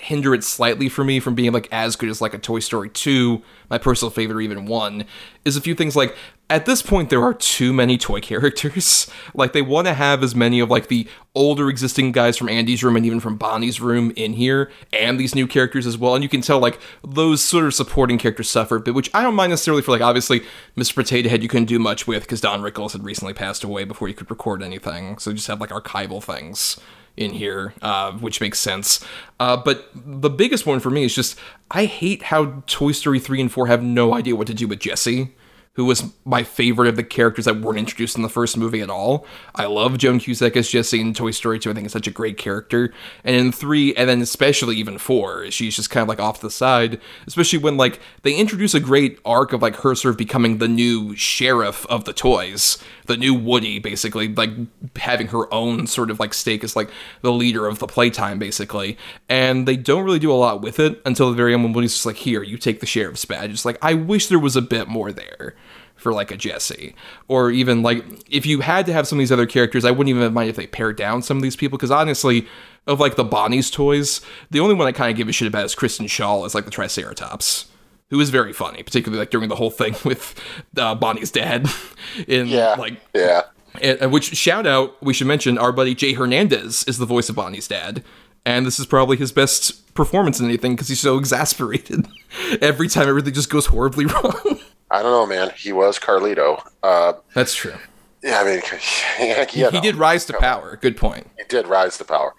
[0.00, 2.88] hinder it slightly for me from being like as good as like a Toy Story
[2.88, 5.04] 2, my personal favorite even 1,
[5.44, 6.16] is a few things like
[6.48, 9.08] at this point there are too many toy characters.
[9.34, 12.82] like they want to have as many of like the older existing guys from Andy's
[12.82, 16.14] room and even from Bonnie's room in here and these new characters as well.
[16.14, 19.36] And you can tell like those sort of supporting characters suffer but which I don't
[19.36, 20.40] mind necessarily for like obviously
[20.76, 20.96] Mr.
[20.96, 24.08] Potato Head you couldn't do much with because Don Rickles had recently passed away before
[24.08, 25.18] you could record anything.
[25.18, 26.78] So you just have like archival things
[27.20, 29.04] in here, uh, which makes sense.
[29.38, 31.38] Uh, but the biggest one for me is just
[31.70, 34.80] I hate how Toy Story 3 and 4 have no idea what to do with
[34.80, 35.34] Jessie
[35.74, 38.90] who was my favorite of the characters that weren't introduced in the first movie at
[38.90, 39.24] all.
[39.54, 41.70] I love Joan Cusack as Jessie in Toy Story 2.
[41.70, 42.92] I think it's such a great character.
[43.22, 46.50] And in 3, and then especially even 4, she's just kind of like off the
[46.50, 50.58] side, especially when like they introduce a great arc of like her sort of becoming
[50.58, 54.50] the new sheriff of the toys, the new Woody, basically, like
[54.96, 56.90] having her own sort of like stake as like
[57.22, 58.98] the leader of the playtime, basically.
[59.28, 61.94] And they don't really do a lot with it until the very end when Woody's
[61.94, 63.50] just like, here, you take the sheriff's badge.
[63.50, 65.54] It's like, I wish there was a bit more there
[66.00, 66.94] for like a Jessie,
[67.28, 70.08] Or even like if you had to have some of these other characters, I wouldn't
[70.14, 72.46] even mind if they pared down some of these people because honestly,
[72.86, 74.20] of like the Bonnie's toys,
[74.50, 76.64] the only one I kind of give a shit about is Kristen Schaal as like
[76.64, 77.66] the Triceratops.
[78.08, 80.34] Who is very funny, particularly like during the whole thing with
[80.76, 81.68] uh, Bonnie's dad.
[82.26, 83.42] In yeah, like yeah,
[83.80, 87.36] and, which shout out we should mention our buddy Jay Hernandez is the voice of
[87.36, 88.02] Bonnie's dad,
[88.44, 92.06] and this is probably his best performance in anything because he's so exasperated
[92.60, 94.49] every time everything just goes horribly wrong.
[94.90, 95.50] I don't know, man.
[95.56, 96.62] He was Carlito.
[96.82, 97.74] Uh, That's true.
[98.22, 98.60] Yeah, I mean,
[99.50, 100.76] he, he did rise to power.
[100.76, 101.26] Good point.
[101.38, 102.34] He did rise to power.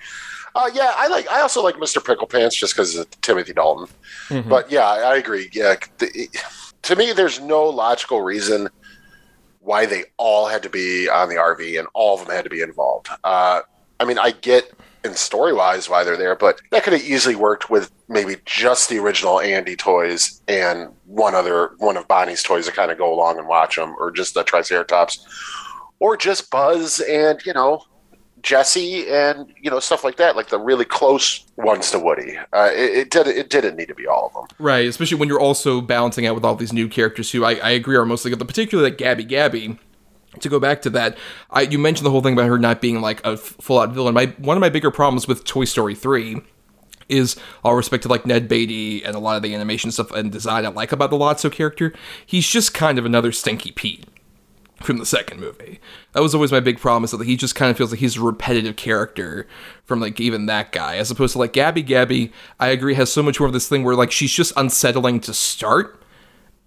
[0.53, 1.29] Uh, yeah, I like.
[1.29, 2.05] I also like Mr.
[2.05, 3.87] Pickle Pants just because of Timothy Dalton.
[4.27, 4.49] Mm-hmm.
[4.49, 5.49] But yeah, I, I agree.
[5.53, 6.27] Yeah, the,
[6.83, 8.67] to me, there's no logical reason
[9.61, 12.49] why they all had to be on the RV and all of them had to
[12.49, 13.09] be involved.
[13.23, 13.61] Uh,
[13.99, 14.71] I mean, I get
[15.03, 18.89] in story wise why they're there, but that could have easily worked with maybe just
[18.89, 23.13] the original Andy toys and one other one of Bonnie's toys to kind of go
[23.13, 25.25] along and watch them, or just the Triceratops,
[25.99, 27.83] or just Buzz and you know
[28.43, 32.37] Jessie and you know stuff like that, like the really close ones to Woody.
[32.53, 34.87] Uh, it, it, did it didn't need to be all of them, right?
[34.87, 37.95] Especially when you're also balancing out with all these new characters who I, I agree
[37.95, 39.79] are mostly good, particularly like Gabby Gabby
[40.39, 41.17] to go back to that,
[41.49, 44.13] I, you mentioned the whole thing about her not being like a full out villain.
[44.13, 46.41] My one of my bigger problems with Toy Story three
[47.09, 50.31] is all respect to like Ned Beatty and a lot of the animation stuff and
[50.31, 51.93] design I like about the Lotso character.
[52.25, 54.05] He's just kind of another Stinky Pete
[54.81, 55.79] from the second movie.
[56.13, 58.17] That was always my big problem is that he just kind of feels like he's
[58.17, 59.47] a repetitive character
[59.83, 61.83] from like even that guy, as opposed to like Gabby.
[61.83, 65.19] Gabby, I agree, has so much more of this thing where like she's just unsettling
[65.21, 66.00] to start.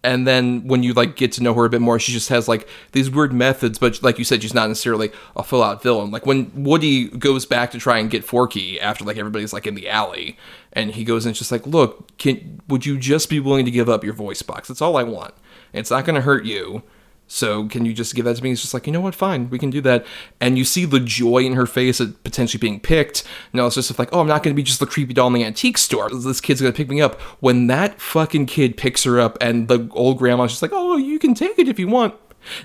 [0.04, 2.46] And then when you like get to know her a bit more, she just has
[2.46, 6.10] like these weird methods, but like you said, she's not necessarily a full out villain.
[6.10, 9.74] Like when Woody goes back to try and get Forky after like everybody's like in
[9.74, 10.36] the alley,
[10.74, 13.70] and he goes and it's just like, look, can would you just be willing to
[13.70, 14.68] give up your voice box?
[14.68, 15.34] That's all I want.
[15.72, 16.82] It's not going to hurt you
[17.26, 18.50] so can you just give that to me?
[18.50, 20.04] He's just like, you know what, fine, we can do that.
[20.40, 23.24] And you see the joy in her face at potentially being picked.
[23.52, 25.44] No, it's just like, oh, I'm not gonna be just the creepy doll in the
[25.44, 26.10] antique store.
[26.10, 27.20] This kid's gonna pick me up.
[27.40, 31.18] When that fucking kid picks her up and the old grandma's just like, oh, you
[31.18, 32.14] can take it if you want.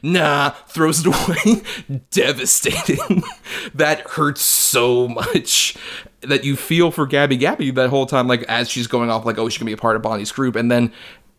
[0.03, 1.07] Nah, throws it
[1.87, 1.99] away.
[2.11, 3.23] Devastating.
[3.73, 5.77] that hurts so much
[6.21, 9.37] that you feel for Gabby Gabby that whole time, like as she's going off, like,
[9.37, 10.55] oh, she's gonna be a part of Bonnie's group.
[10.55, 10.91] And then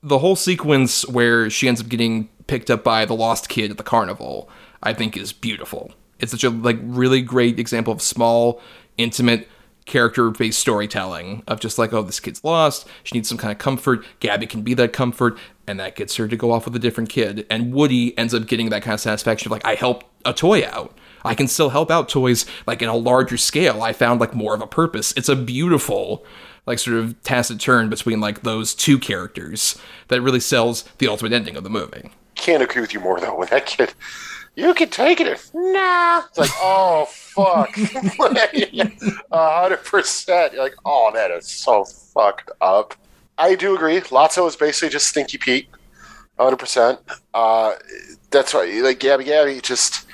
[0.03, 3.77] the whole sequence where she ends up getting picked up by the lost kid at
[3.77, 4.49] the carnival,
[4.83, 5.93] I think is beautiful.
[6.19, 8.61] It's such a like really great example of small,
[8.99, 9.49] intimate
[9.87, 12.87] character-based storytelling of just like, oh, this kid's lost.
[13.03, 14.05] She needs some kind of comfort.
[14.21, 17.09] Gabby can be that comfort, and that gets her to go off with a different
[17.09, 17.47] kid.
[17.51, 20.65] And Woody ends up getting that kind of satisfaction of like, I helped a toy
[20.65, 20.97] out.
[21.25, 23.83] I can still help out toys like in a larger scale.
[23.83, 25.13] I found like more of a purpose.
[25.17, 26.25] It's a beautiful
[26.67, 31.33] like sort of tacit turn between like those two characters that really sells the ultimate
[31.33, 33.37] ending of the movie can't agree with you more though.
[33.37, 33.93] When that kid,
[34.57, 35.51] you can take it.
[35.55, 36.23] Nah.
[36.29, 37.75] It's like, oh fuck,
[39.31, 40.53] hundred percent.
[40.53, 42.95] You're like, oh, that is so fucked up.
[43.39, 44.01] I do agree.
[44.01, 45.69] Lotso is basically just Stinky Pete,
[46.39, 46.99] hundred percent.
[47.33, 47.75] Uh,
[48.31, 50.07] that's why, like Gabby, Gabby, just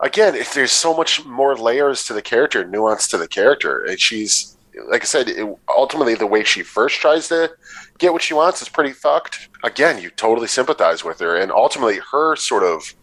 [0.00, 4.00] again, if there's so much more layers to the character, nuance to the character, and
[4.00, 4.55] she's
[4.88, 7.50] like I said, it, ultimately the way she first tries to
[7.98, 9.48] get what she wants is pretty fucked.
[9.64, 12.94] Again, you totally sympathize with her, and ultimately her sort of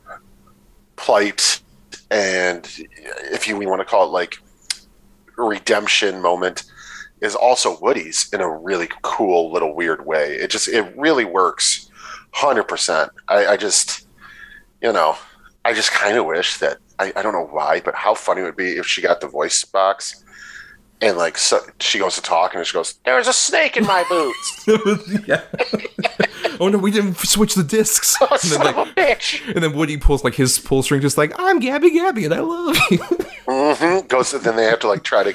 [0.95, 1.61] plight
[2.11, 2.69] and
[3.31, 4.37] if you want to call it like
[5.35, 6.63] redemption moment
[7.21, 10.33] is also Woody's in a really cool little weird way.
[10.33, 11.89] It just it really works,
[12.31, 13.11] hundred percent.
[13.27, 14.07] I, I just
[14.81, 15.17] you know
[15.65, 18.45] I just kind of wish that I, I don't know why, but how funny it
[18.45, 20.23] would be if she got the voice box
[21.03, 24.03] and like so she goes to talk and she goes, "There's a snake in my
[24.07, 25.41] boots." yeah.
[26.59, 28.17] oh no, we didn't switch the discs.
[28.23, 29.53] Oh, and then, son like, of a bitch!
[29.53, 32.39] And then Woody pulls like his pull string, just like, "I'm Gabby Gabby, and I
[32.39, 34.07] love you." mm-hmm.
[34.07, 34.31] Goes.
[34.31, 35.33] Then they have to like try to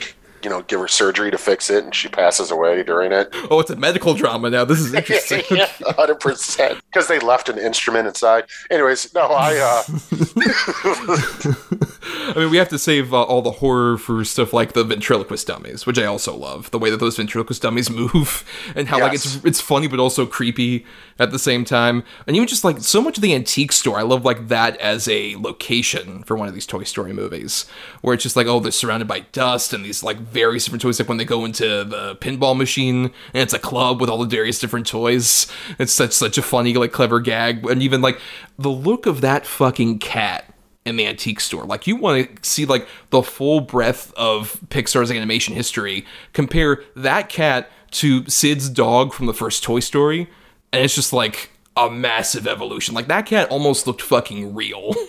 [0.48, 3.28] you know, give her surgery to fix it, and she passes away during it.
[3.50, 4.64] Oh, it's a medical drama now.
[4.64, 5.42] This is interesting.
[5.50, 6.80] yeah, hundred percent.
[6.86, 8.46] Because they left an instrument inside.
[8.70, 9.58] Anyways, no, I.
[9.58, 9.82] uh
[12.28, 15.46] I mean, we have to save uh, all the horror for stuff like the ventriloquist
[15.46, 16.70] dummies, which I also love.
[16.70, 18.44] The way that those ventriloquist dummies move,
[18.74, 19.04] and how yes.
[19.04, 20.86] like it's it's funny but also creepy
[21.18, 22.04] at the same time.
[22.26, 25.08] And even just like so much of the antique store, I love like that as
[25.08, 27.66] a location for one of these Toy Story movies,
[28.00, 31.00] where it's just like oh, they're surrounded by dust and these like various different toys.
[31.00, 34.36] Like when they go into the pinball machine and it's a club with all the
[34.36, 35.48] various different toys.
[35.78, 38.20] It's such such a funny like clever gag, and even like
[38.58, 41.64] the look of that fucking cat in the antique store.
[41.64, 46.06] Like you want to see like the full breadth of Pixar's animation history.
[46.32, 50.28] Compare that cat to Sid's dog from the first Toy Story,
[50.72, 52.94] and it's just like a massive evolution.
[52.94, 54.94] Like that cat almost looked fucking real.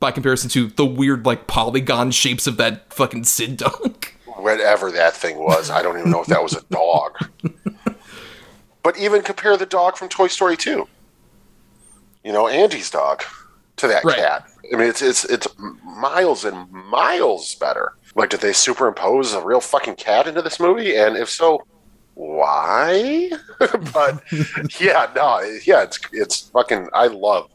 [0.00, 4.06] by comparison to the weird like polygon shapes of that fucking Sid dog
[4.38, 5.70] whatever that thing was.
[5.70, 7.16] I don't even know if that was a dog.
[8.82, 10.86] but even compare the dog from Toy Story 2.
[12.24, 13.22] You know, Andy's dog
[13.76, 14.16] to that right.
[14.16, 14.48] cat.
[14.72, 15.46] I mean, it's it's it's
[15.82, 17.92] miles and miles better.
[18.14, 20.96] Like, did they superimpose a real fucking cat into this movie?
[20.96, 21.64] And if so,
[22.14, 23.30] why?
[23.58, 24.22] but
[24.80, 26.88] yeah, no, yeah, it's it's fucking.
[26.92, 27.50] I love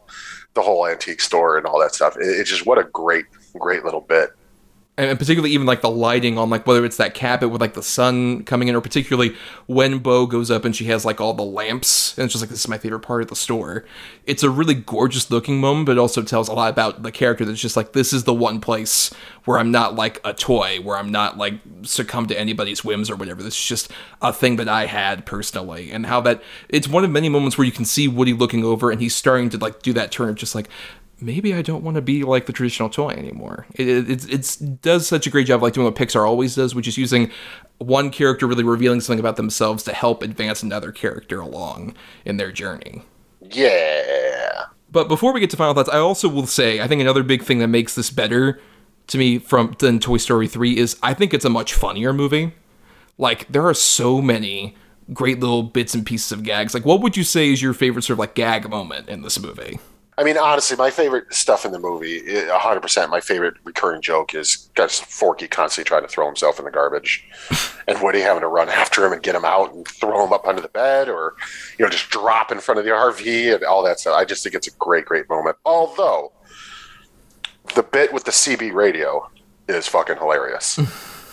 [0.54, 2.16] the whole antique store and all that stuff.
[2.18, 3.26] It, it's just what a great,
[3.60, 4.32] great little bit
[4.96, 7.82] and particularly even like the lighting on like whether it's that cabin with like the
[7.82, 9.36] sun coming in or particularly
[9.66, 12.50] when bo goes up and she has like all the lamps and it's just like
[12.50, 13.86] this is my favorite part of the store.
[14.26, 17.44] It's a really gorgeous looking moment but it also tells a lot about the character
[17.44, 19.12] that's just like this is the one place
[19.46, 23.16] where i'm not like a toy where i'm not like succumb to anybody's whims or
[23.16, 23.42] whatever.
[23.42, 23.92] This is just
[24.22, 27.66] a thing that i had personally and how that it's one of many moments where
[27.66, 30.36] you can see woody looking over and he's starting to like do that turn of
[30.36, 30.70] just like
[31.26, 33.66] maybe I don't want to be like the traditional toy anymore.
[33.76, 36.88] It, it, it does such a great job, like doing what Pixar always does, which
[36.88, 37.32] is using
[37.78, 41.96] one character really revealing something about themselves to help advance another character along
[42.26, 43.04] in their journey.
[43.42, 44.66] Yeah.
[44.92, 47.44] But before we get to final thoughts, I also will say I think another big
[47.44, 48.60] thing that makes this better
[49.08, 52.54] to me from than Toy Story 3 is I think it's a much funnier movie.
[53.18, 54.76] Like there are so many
[55.12, 56.74] great little bits and pieces of gags.
[56.74, 59.40] Like what would you say is your favorite sort of like gag moment in this
[59.40, 59.80] movie?
[60.18, 64.70] I mean, honestly, my favorite stuff in the movie, 100%, my favorite recurring joke is
[64.76, 67.28] just Forky constantly trying to throw himself in the garbage
[67.88, 70.48] and Woody having to run after him and get him out and throw him up
[70.48, 71.34] under the bed or,
[71.80, 74.16] you know, just drop in front of the RV and all that stuff.
[74.16, 75.58] I just think it's a great, great moment.
[75.66, 76.32] Although,
[77.76, 79.28] the bit with the CB radio
[79.68, 80.80] is fucking hilarious.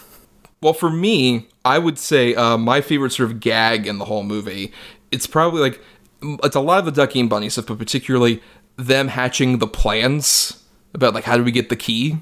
[0.62, 4.22] well, for me, I would say uh, my favorite sort of gag in the whole
[4.22, 4.72] movie,
[5.10, 5.82] it's probably like,
[6.22, 8.42] it's a lot of the Ducky and Bunny stuff, but particularly
[8.86, 10.62] them hatching the plans
[10.94, 12.18] about like how do we get the key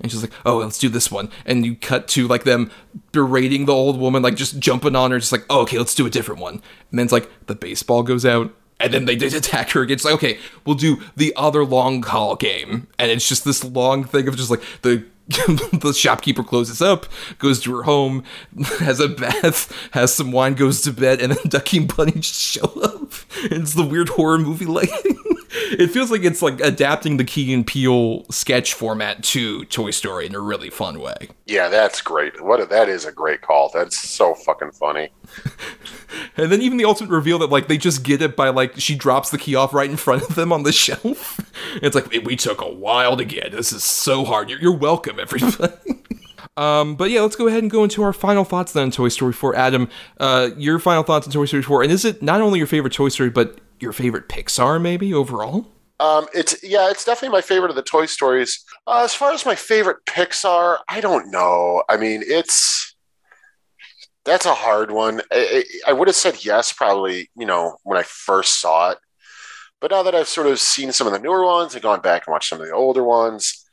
[0.00, 2.70] and she's like oh let's do this one and you cut to like them
[3.12, 6.06] berating the old woman like just jumping on her just like oh okay let's do
[6.06, 9.36] a different one and then it's like the baseball goes out and then they just
[9.36, 9.96] attack her again.
[9.96, 12.88] It's like, okay, we'll do the other long call game.
[12.98, 17.06] And it's just this long thing of just like the the shopkeeper closes up,
[17.38, 18.24] goes to her home,
[18.80, 22.40] has a bath, has some wine, goes to bed, and then Ducky and Bunny just
[22.40, 23.12] show up.
[23.42, 25.19] It's the weird horror movie lighting.
[25.52, 30.26] It feels like it's like adapting the Key and Peele sketch format to Toy Story
[30.26, 31.28] in a really fun way.
[31.46, 32.40] Yeah, that's great.
[32.40, 33.70] What that is a great call.
[33.72, 35.10] That's so fucking funny.
[36.36, 38.94] and then even the ultimate reveal that like they just get it by like she
[38.94, 41.40] drops the key off right in front of them on the shelf.
[41.82, 43.52] it's like we took a while to get.
[43.52, 44.50] This is so hard.
[44.50, 45.72] You're, you're welcome, everybody.
[46.56, 49.08] Um, but yeah, let's go ahead and go into our final thoughts then on Toy
[49.08, 49.56] Story 4.
[49.56, 49.88] Adam,
[50.18, 51.84] uh, your final thoughts on Toy Story 4.
[51.84, 55.66] And is it not only your favorite Toy Story, but your favorite Pixar maybe overall?
[56.00, 58.64] Um, it's yeah, it's definitely my favorite of the Toy Stories.
[58.86, 61.82] Uh, as far as my favorite Pixar, I don't know.
[61.90, 62.96] I mean, it's
[64.24, 65.20] that's a hard one.
[65.30, 67.30] I, I, would have said yes, probably.
[67.36, 68.98] You know, when I first saw it,
[69.80, 72.26] but now that I've sort of seen some of the newer ones and gone back
[72.26, 73.66] and watched some of the older ones,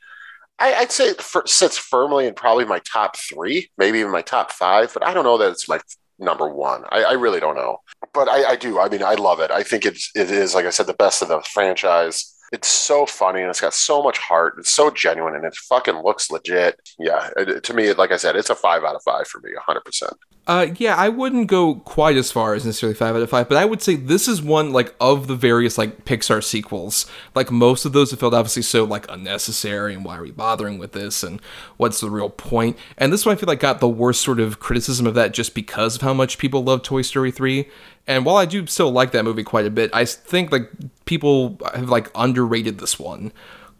[0.58, 4.52] I, would say it sits firmly in probably my top three, maybe even my top
[4.52, 4.92] five.
[4.92, 5.80] But I don't know that it's my
[6.18, 6.84] number one.
[6.90, 7.78] I, I really don't know,
[8.12, 8.78] but I, I, do.
[8.78, 9.50] I mean, I love it.
[9.50, 12.34] I think it's it is like I said, the best of the franchise.
[12.50, 14.54] It's so funny and it's got so much heart.
[14.58, 16.80] It's so genuine and it fucking looks legit.
[16.98, 19.50] Yeah, it, to me, like I said, it's a five out of five for me,
[19.66, 20.14] hundred percent.
[20.48, 23.58] Uh, yeah, I wouldn't go quite as far as necessarily five out of five, but
[23.58, 27.04] I would say this is one like of the various like Pixar sequels.
[27.34, 30.78] Like most of those have felt obviously so like unnecessary, and why are we bothering
[30.78, 31.42] with this, and
[31.76, 32.78] what's the real point?
[32.96, 35.54] And this one I feel like got the worst sort of criticism of that just
[35.54, 37.68] because of how much people love Toy Story three.
[38.06, 40.70] And while I do still like that movie quite a bit, I think like
[41.04, 43.32] people have like underrated this one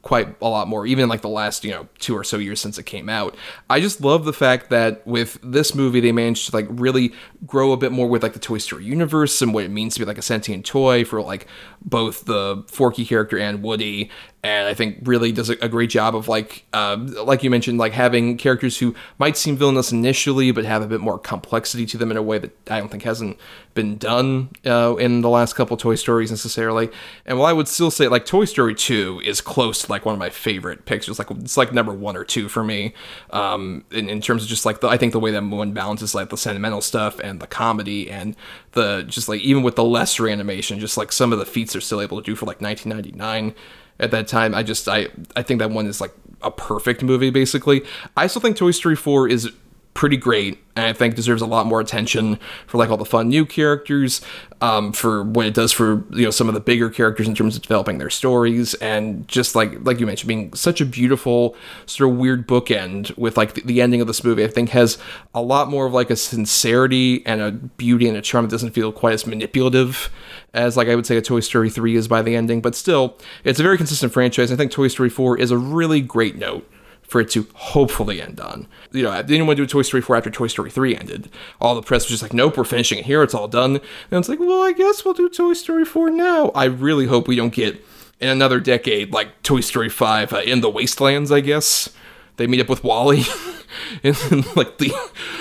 [0.02, 2.60] quite a lot more, even in like the last, you know, two or so years
[2.60, 3.36] since it came out.
[3.68, 7.12] I just love the fact that with this movie, they managed to like really
[7.46, 10.00] grow a bit more with like the Toy Story universe and what it means to
[10.00, 11.46] be like a sentient toy for like
[11.82, 14.10] both the Forky character and Woody
[14.44, 17.92] and I think really does a, great job of like, uh, like you mentioned, like
[17.92, 22.12] having characters who might seem villainous initially, but have a bit more complexity to them
[22.12, 23.36] in a way that I don't think hasn't
[23.74, 26.88] been done uh, in the last couple Toy Stories necessarily.
[27.26, 30.14] And while I would still say like Toy Story Two is close to like one
[30.14, 32.94] of my favorite pictures, like it's like number one or two for me,
[33.30, 36.14] um, in, in terms of just like the, I think the way that one balances
[36.14, 38.36] like the sentimental stuff and the comedy and
[38.72, 41.80] the just like even with the lesser animation, just like some of the feats they're
[41.80, 43.54] still able to do for like 1999
[44.00, 44.54] at that time.
[44.54, 47.84] I just I I think that one is like a perfect movie basically.
[48.16, 49.50] I still think Toy Story 4 is
[49.98, 52.38] pretty great and I think deserves a lot more attention
[52.68, 54.20] for like all the fun new characters,
[54.60, 57.56] um, for what it does for you know some of the bigger characters in terms
[57.56, 62.12] of developing their stories, and just like like you mentioned, being such a beautiful sort
[62.12, 64.44] of weird bookend with like the, the ending of this movie.
[64.44, 64.98] I think has
[65.34, 68.70] a lot more of like a sincerity and a beauty and a charm that doesn't
[68.70, 70.10] feel quite as manipulative
[70.54, 73.18] as like I would say a Toy Story 3 is by the ending, but still,
[73.42, 74.52] it's a very consistent franchise.
[74.52, 76.70] I think Toy Story 4 is a really great note
[77.08, 78.68] for it to hopefully end on.
[78.92, 81.30] You know, they didn't want to do Toy Story 4 after Toy Story 3 ended.
[81.60, 83.76] All the press was just like, nope, we're finishing it here, it's all done.
[84.10, 86.50] And it's like, well, I guess we'll do Toy Story 4 now.
[86.54, 87.82] I really hope we don't get
[88.20, 91.90] in another decade like Toy Story 5 uh, in the wastelands, I guess.
[92.36, 93.24] They meet up with WALL-E
[94.02, 94.92] in, in like the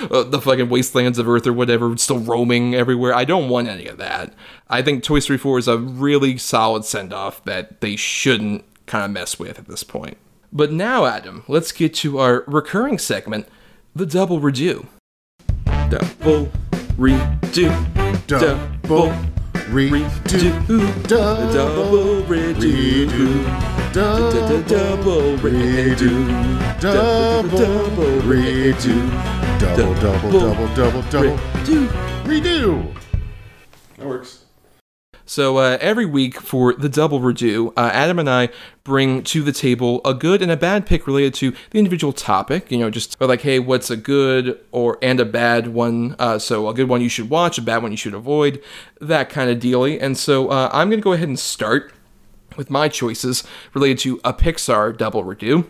[0.09, 3.13] uh, the fucking wastelands of Earth or whatever, still roaming everywhere.
[3.13, 4.33] I don't want any of that.
[4.69, 9.03] I think Toy Story 4 is a really solid send off that they shouldn't kind
[9.05, 10.17] of mess with at this point.
[10.51, 13.47] But now, Adam, let's get to our recurring segment,
[13.95, 14.87] the double redo.
[15.89, 16.51] Double
[16.97, 18.27] redo.
[18.27, 19.11] Double
[19.67, 21.07] redo.
[21.07, 23.93] Double redo.
[23.93, 26.81] Double redo.
[26.81, 29.59] Double redo.
[29.59, 31.37] Double, double, double, double, double.
[32.25, 32.95] Redo.
[33.97, 34.46] That works.
[35.29, 38.47] So uh, every week for the double redo, uh, Adam and I
[38.85, 42.71] bring to the table a good and a bad pick related to the individual topic.
[42.71, 46.15] You know, just like, hey, what's a good or and a bad one?
[46.17, 48.63] Uh, so a good one you should watch, a bad one you should avoid,
[49.01, 49.99] that kind of dealy.
[49.99, 51.91] And so uh, I'm going to go ahead and start
[52.55, 55.65] with my choices related to a Pixar double redo.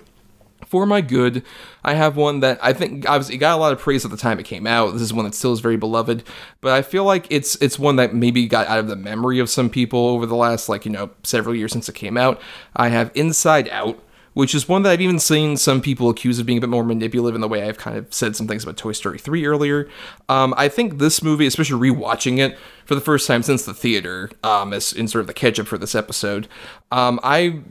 [0.68, 1.44] For my good,
[1.84, 4.38] I have one that I think obviously got a lot of praise at the time
[4.38, 4.92] it came out.
[4.92, 6.24] This is one that still is very beloved,
[6.60, 9.50] but I feel like it's it's one that maybe got out of the memory of
[9.50, 12.42] some people over the last like you know several years since it came out.
[12.76, 14.04] I have Inside Out,
[14.34, 16.84] which is one that I've even seen some people accuse of being a bit more
[16.84, 19.90] manipulative in the way I've kind of said some things about Toy Story 3 earlier.
[20.28, 24.30] Um, I think this movie, especially rewatching it for the first time since the theater,
[24.44, 26.48] um, as in sort of the catch up for this episode,
[26.92, 27.62] um, I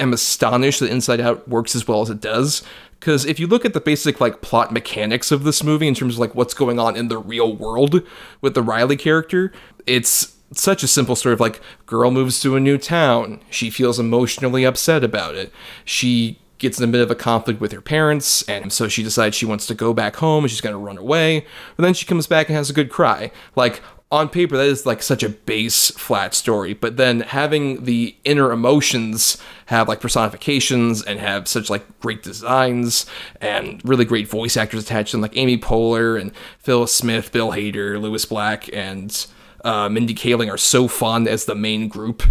[0.00, 2.62] am astonished that Inside Out works as well as it does.
[2.98, 6.14] Because if you look at the basic like plot mechanics of this movie in terms
[6.14, 8.02] of like what's going on in the real world
[8.40, 9.52] with the Riley character,
[9.86, 13.98] it's such a simple story of like girl moves to a new town, she feels
[13.98, 15.52] emotionally upset about it,
[15.84, 19.34] she gets in a bit of a conflict with her parents, and so she decides
[19.34, 21.46] she wants to go back home and she's going to run away.
[21.76, 23.32] But then she comes back and has a good cry.
[23.56, 23.80] Like
[24.12, 28.50] on paper that is like such a base flat story but then having the inner
[28.50, 33.06] emotions have like personifications and have such like great designs
[33.40, 37.52] and really great voice actors attached to them like amy poehler and phyllis smith bill
[37.52, 39.26] hader lewis black and
[39.64, 42.22] uh, mindy kaling are so fun as the main group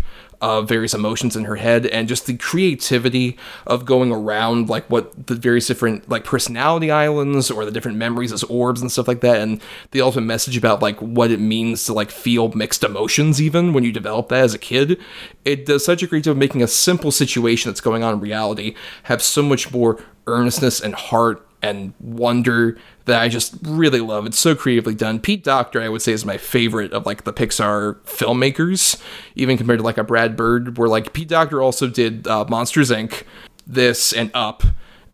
[0.42, 3.38] of various emotions in her head and just the creativity
[3.68, 8.32] of going around like what the various different like personality islands or the different memories
[8.32, 9.62] as orbs and stuff like that and
[9.92, 13.84] the ultimate message about like what it means to like feel mixed emotions even when
[13.84, 15.00] you develop that as a kid
[15.44, 18.20] it does such a great job of making a simple situation that's going on in
[18.20, 22.78] reality have so much more earnestness and heart and wonder
[23.10, 24.26] that I just really love.
[24.26, 25.20] It's so creatively done.
[25.20, 29.02] Pete Docter, I would say, is my favorite of like the Pixar filmmakers,
[29.36, 32.92] even compared to like a Brad Bird, where like Pete Docter also did uh, Monsters
[32.92, 33.24] Inc.,
[33.68, 34.64] this and Up,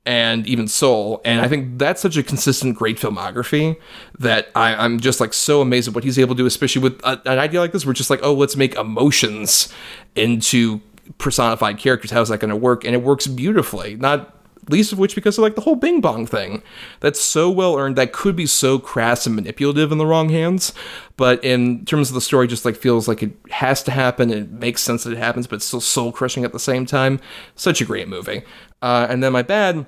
[0.06, 1.22] and even Soul.
[1.26, 3.78] And I think that's such a consistent, great filmography
[4.20, 7.00] that I, am just like so amazed at what he's able to do, especially with
[7.04, 7.86] a, an idea like this.
[7.86, 9.74] We're just like, oh, let's make emotions
[10.16, 10.82] into
[11.18, 12.12] personified characters.
[12.12, 12.84] How's that going to work?
[12.84, 13.96] And it works beautifully.
[13.96, 14.35] Not
[14.70, 16.62] least of which because of like the whole Bing Bong thing.
[17.00, 17.96] That's so well earned.
[17.96, 20.74] That could be so crass and manipulative in the wrong hands,
[21.18, 24.32] but in terms of the story, just like feels like it has to happen.
[24.32, 27.20] It makes sense that it happens, but it's still soul crushing at the same time.
[27.56, 28.44] Such a great movie.
[28.82, 29.86] Uh, and then my bad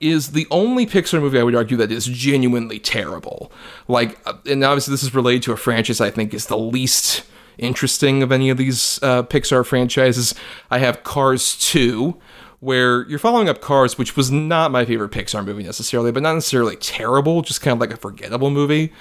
[0.00, 3.50] is the only Pixar movie I would argue that is genuinely terrible.
[3.86, 7.24] Like, uh, and obviously this is related to a franchise I think is the least
[7.58, 10.34] interesting of any of these uh, Pixar franchises.
[10.70, 12.16] I have Cars 2,
[12.60, 16.34] where you're following up Cars, which was not my favorite Pixar movie necessarily, but not
[16.34, 18.92] necessarily terrible, just kind of like a forgettable movie.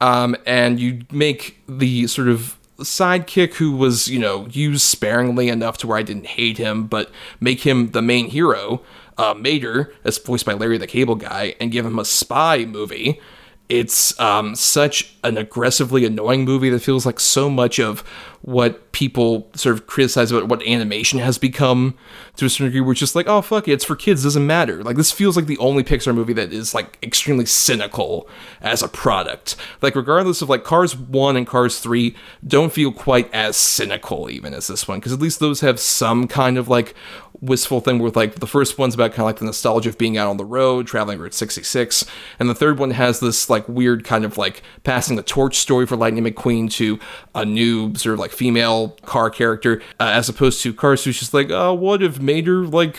[0.00, 5.78] Um, and you make the sort of sidekick who was, you know, used sparingly enough
[5.78, 8.82] to where I didn't hate him, but make him the main hero,
[9.16, 13.20] uh, Mater, as voiced by Larry the Cable Guy, and give him a spy movie.
[13.68, 18.04] It's um, such an aggressively annoying movie that feels like so much of
[18.46, 21.96] what people sort of criticize about what animation has become
[22.36, 22.80] to a certain degree.
[22.80, 24.84] We're just like, oh fuck it, it's for kids, doesn't matter.
[24.84, 28.28] Like this feels like the only Pixar movie that is like extremely cynical
[28.60, 29.56] as a product.
[29.82, 32.14] Like regardless of like Cars one and Cars three
[32.46, 36.28] don't feel quite as cynical even as this one because at least those have some
[36.28, 36.94] kind of like
[37.40, 40.16] wistful thing with like the first one's about kind of like the nostalgia of being
[40.16, 42.04] out on the road, traveling Route 66,
[42.38, 45.86] and the third one has this like weird kind of like passing the torch story
[45.86, 46.98] for Lightning McQueen to
[47.34, 51.34] a new sort of like female car character, uh, as opposed to Cars who's just
[51.34, 52.98] like, oh, what if Mater like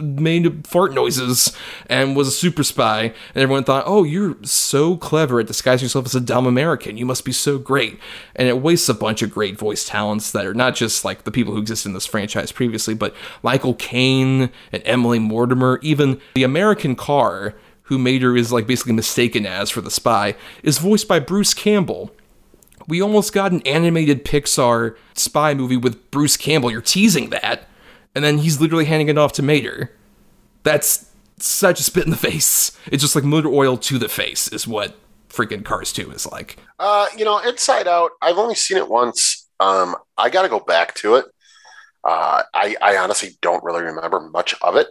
[0.00, 1.56] made fart noises
[1.88, 6.06] and was a super spy, and everyone thought, oh, you're so clever at disguising yourself
[6.06, 6.96] as a dumb American.
[6.96, 7.98] You must be so great,
[8.34, 11.32] and it wastes a bunch of great voice talents that are not just like the
[11.32, 16.42] people who exist in this franchise previously, but Michael Caine and Emily Mortimer, even the
[16.44, 17.54] American car
[17.88, 22.10] who Mater is like basically mistaken as for the spy, is voiced by Bruce Campbell
[22.86, 26.70] we almost got an animated Pixar spy movie with Bruce Campbell.
[26.70, 27.68] You're teasing that.
[28.14, 29.92] And then he's literally handing it off to Mater.
[30.62, 32.78] That's such a spit in the face.
[32.86, 34.96] It's just like motor oil to the face, is what
[35.28, 36.56] freaking Cars 2 is like.
[36.78, 39.48] Uh, you know, Inside Out, I've only seen it once.
[39.60, 41.26] Um, I got to go back to it.
[42.04, 44.88] Uh, I, I honestly don't really remember much of it.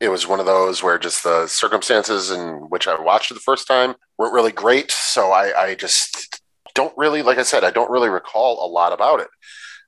[0.00, 3.40] It was one of those where just the circumstances in which I watched it the
[3.40, 4.90] first time weren't really great.
[4.90, 6.40] So I, I just
[6.74, 9.28] don't really, like I said, I don't really recall a lot about it.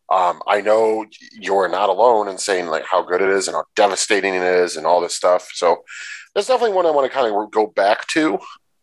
[0.08, 3.64] Um, I know you're not alone in saying like how good it is and how
[3.74, 5.48] devastating it is and all this stuff.
[5.52, 5.82] So
[6.34, 8.38] that's definitely one I want to kind of go back to.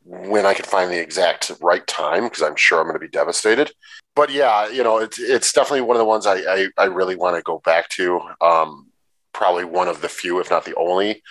[0.05, 3.07] when I can find the exact right time because I'm sure I'm going to be
[3.07, 3.71] devastated.
[4.15, 7.15] But yeah, you know, it's it's definitely one of the ones I I, I really
[7.15, 8.19] want to go back to.
[8.41, 8.87] Um,
[9.31, 11.23] probably one of the few, if not the only,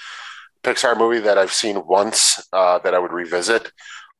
[0.64, 3.70] Pixar movie that I've seen once uh, that I would revisit.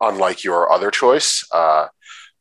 [0.01, 1.89] Unlike your other choice, uh,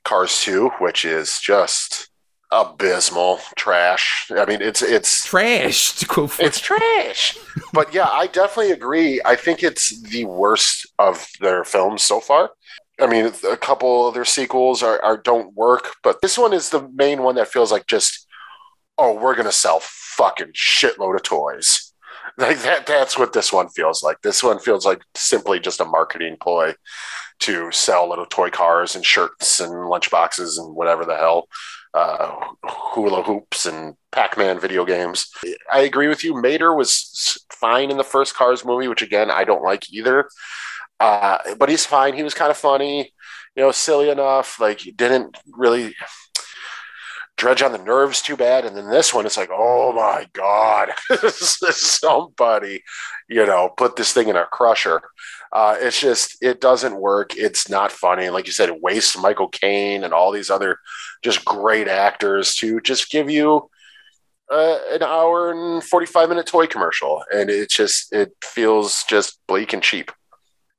[0.03, 2.09] Cars Two, which is just
[2.51, 4.29] abysmal trash.
[4.31, 5.97] I mean, it's it's trash.
[6.45, 7.37] It's trash.
[7.73, 9.21] but yeah, I definitely agree.
[9.25, 12.51] I think it's the worst of their films so far.
[12.99, 16.69] I mean, a couple of their sequels are, are don't work, but this one is
[16.69, 18.27] the main one that feels like just,
[18.97, 21.87] oh, we're gonna sell fucking shitload of toys.
[22.37, 22.85] Like that.
[22.87, 24.21] That's what this one feels like.
[24.21, 26.73] This one feels like simply just a marketing ploy
[27.39, 31.49] to sell little toy cars and shirts and lunchboxes and whatever the hell
[31.93, 35.31] uh, hula hoops and Pac-Man video games.
[35.71, 36.39] I agree with you.
[36.41, 40.27] Mater was fine in the first Cars movie, which again I don't like either.
[40.99, 42.13] Uh, but he's fine.
[42.13, 43.11] He was kind of funny,
[43.55, 44.59] you know, silly enough.
[44.59, 45.95] Like he didn't really
[47.37, 48.65] dredge on the nerves too bad.
[48.65, 50.89] And then this one, it's like, oh my god,
[51.31, 52.83] somebody,
[53.27, 55.01] you know, put this thing in a crusher.
[55.53, 57.35] Uh, it's just it doesn't work.
[57.35, 58.29] It's not funny.
[58.29, 60.79] Like you said, it wastes Michael Caine and all these other
[61.21, 63.69] just great actors to just give you
[64.51, 69.71] uh, an hour and 45 minute toy commercial and it just it feels just bleak
[69.71, 70.11] and cheap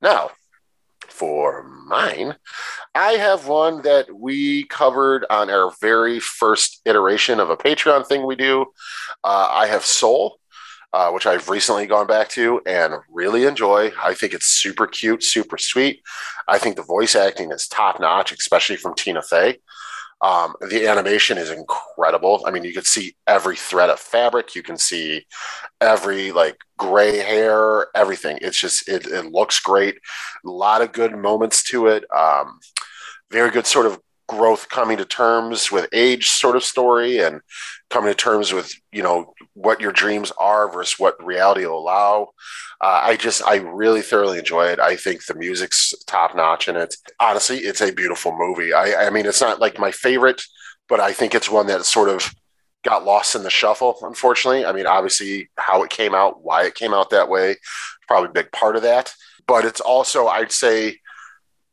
[0.03, 0.31] now
[1.01, 2.35] for mine
[2.95, 8.27] i have one that we covered on our very first iteration of a patreon thing
[8.27, 8.67] we do
[9.25, 10.39] uh, i have soul
[10.93, 13.93] uh, which I've recently gone back to and really enjoy.
[14.03, 16.03] I think it's super cute, super sweet.
[16.49, 19.59] I think the voice acting is top notch, especially from Tina Fey.
[20.21, 22.45] Um, the animation is incredible.
[22.47, 24.55] I mean, you can see every thread of fabric.
[24.55, 25.27] You can see
[25.81, 28.39] every like gray hair, everything.
[28.41, 29.97] It's just it, it looks great.
[30.47, 32.05] A lot of good moments to it.
[32.17, 32.61] Um,
[33.33, 33.99] very good sort of
[34.33, 37.43] growth coming to terms with age sort of story and
[37.91, 42.29] coming to terms with you know what your dreams are versus what reality will allow.
[42.81, 44.81] Uh, i just i really thoroughly enjoy it.
[44.81, 46.95] I think the music's top notch in it.
[47.21, 48.73] Honestly it's a beautiful movie.
[48.73, 50.43] I i mean it's not like my favorite
[50.89, 52.35] but i think it's one that sort of
[52.83, 54.65] got lost in the shuffle unfortunately.
[54.65, 57.57] I mean obviously how it came out why it came out that way
[58.09, 59.13] probably a big part of that.
[59.47, 61.02] But it's also i'd say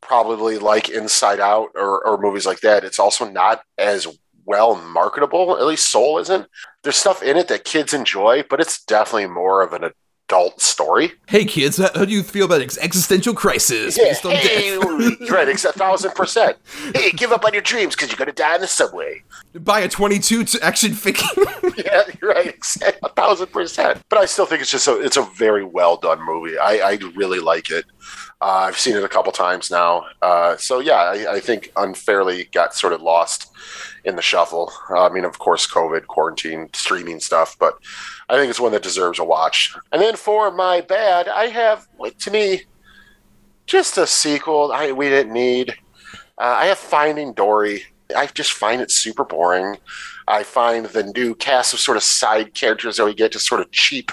[0.02, 4.08] probably like inside out or, or movies like that it's also not as
[4.50, 5.58] well marketable.
[5.58, 6.48] At least Soul isn't.
[6.84, 9.92] There's stuff in it that kids enjoy, but it's definitely more of an
[10.30, 11.12] adult story.
[11.28, 15.30] Hey kids, how, do you feel about ex- existential crisis yeah, based on hey, death?
[15.32, 16.58] right, a thousand percent.
[16.94, 19.24] Hey, give up on your dreams because you're gonna die in the subway.
[19.56, 21.26] Buy a 22 to action figure.
[21.78, 22.56] yeah, you're right,
[23.04, 24.04] a thousand percent.
[24.10, 26.58] But I still think it's just a it's a very well done movie.
[26.58, 27.86] I, I really like it.
[28.42, 30.06] Uh, I've seen it a couple times now.
[30.22, 33.52] Uh, so yeah, I, I, think unfairly got sort of lost
[34.06, 34.72] in the shuffle.
[34.90, 37.78] Uh, I mean, of course, COVID, quarantine, streaming stuff, but
[38.30, 39.76] I think it's one that deserves a watch.
[39.92, 41.88] And then for my bad, I have,
[42.20, 42.62] to me,
[43.66, 45.72] just a sequel I, we didn't need.
[46.38, 47.84] Uh, I have Finding Dory.
[48.16, 49.78] I just find it super boring.
[50.28, 53.62] I find the new cast of sort of side characters that we get just sort
[53.62, 54.12] of cheap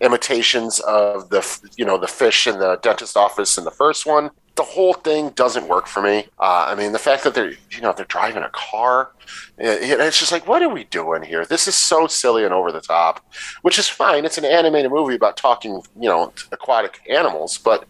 [0.00, 1.46] imitations of the
[1.76, 4.30] you know the fish in the dentist office in the first one.
[4.56, 6.26] The whole thing doesn't work for me.
[6.38, 9.12] Uh, I mean, the fact that they're you know they're driving a car,
[9.56, 11.46] it, it's just like what are we doing here?
[11.46, 13.24] This is so silly and over the top,
[13.62, 14.24] which is fine.
[14.24, 17.86] It's an animated movie about talking you know aquatic animals, but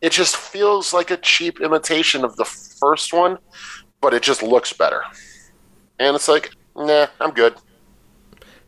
[0.00, 3.38] it just feels like a cheap imitation of the first one,
[4.00, 5.02] but it just looks better.
[5.98, 7.54] And it's like, nah, I'm good.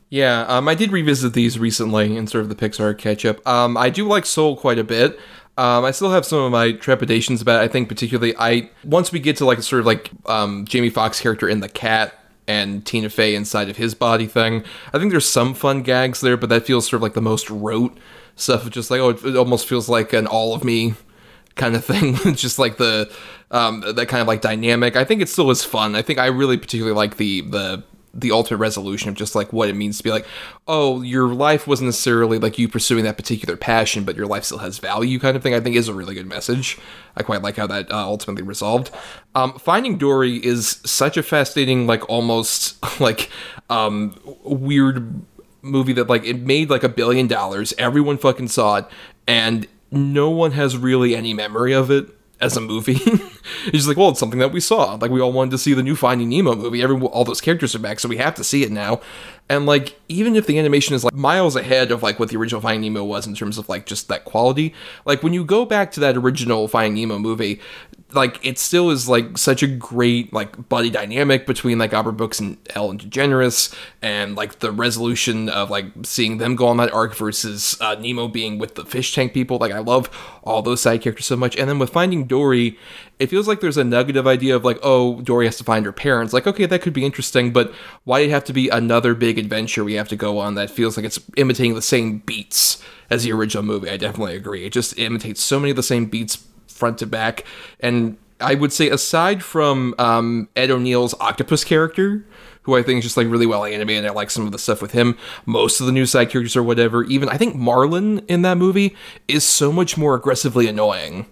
[0.08, 3.46] Yeah, um, I did revisit these recently in sort of the Pixar catch up.
[3.46, 5.18] Um, I do like Soul quite a bit.
[5.58, 7.64] Um, I still have some of my trepidations about it.
[7.64, 11.20] I think particularly I once we get to like sort of like um, Jamie Foxx
[11.20, 12.14] character in the cat
[12.46, 14.64] and Tina Fey inside of his body thing.
[14.92, 17.48] I think there's some fun gags there, but that feels sort of like the most
[17.48, 17.96] rote
[18.36, 18.68] stuff.
[18.70, 20.94] Just like oh, it, it almost feels like an all of me
[21.54, 22.16] kind of thing.
[22.34, 23.10] just like the
[23.50, 24.94] um, that kind of like dynamic.
[24.96, 25.94] I think it still is fun.
[25.94, 27.84] I think I really particularly like the the
[28.18, 30.26] the ultimate resolution of just like what it means to be like,
[30.66, 34.58] oh, your life wasn't necessarily like you pursuing that particular passion, but your life still
[34.58, 35.54] has value, kind of thing.
[35.54, 36.78] I think is a really good message.
[37.16, 38.90] I quite like how that uh, ultimately resolved.
[39.34, 43.30] Um, Finding Dory is such a fascinating, like almost like
[43.68, 45.22] um, weird
[45.62, 47.74] movie that like it made like a billion dollars.
[47.78, 48.86] Everyone fucking saw it,
[49.26, 52.98] and no one has really any memory of it as a movie.
[53.72, 54.94] He's like, well, it's something that we saw.
[54.94, 56.82] Like we all wanted to see the new Finding Nemo movie.
[56.82, 59.00] Every all those characters are back, so we have to see it now.
[59.48, 62.60] And like, even if the animation is like miles ahead of like what the original
[62.60, 65.92] Finding Nemo was in terms of like just that quality, like when you go back
[65.92, 67.60] to that original Finding Nemo movie,
[68.12, 72.38] like it still is like such a great like buddy dynamic between like Albert Brooks
[72.38, 77.16] and Ellen DeGeneres, and like the resolution of like seeing them go on that arc
[77.16, 79.58] versus uh, Nemo being with the fish tank people.
[79.58, 80.08] Like I love
[80.44, 81.56] all those side characters so much.
[81.56, 82.78] And then with Finding Dory,
[83.18, 85.92] it feels like there's a negative idea of like, oh, Dory has to find her
[85.92, 86.32] parents.
[86.32, 87.72] Like, okay, that could be interesting, but
[88.04, 90.96] why it have to be another big adventure we have to go on that feels
[90.96, 93.90] like it's imitating the same beats as the original movie?
[93.90, 94.64] I definitely agree.
[94.64, 96.46] It just imitates so many of the same beats
[96.76, 97.44] front to back.
[97.80, 102.24] And I would say, aside from um, Ed O'Neill's octopus character,
[102.62, 104.82] who I think is just like really well animated, I like some of the stuff
[104.82, 105.16] with him.
[105.46, 108.94] Most of the new side characters or whatever, even I think Marlin in that movie
[109.28, 111.26] is so much more aggressively annoying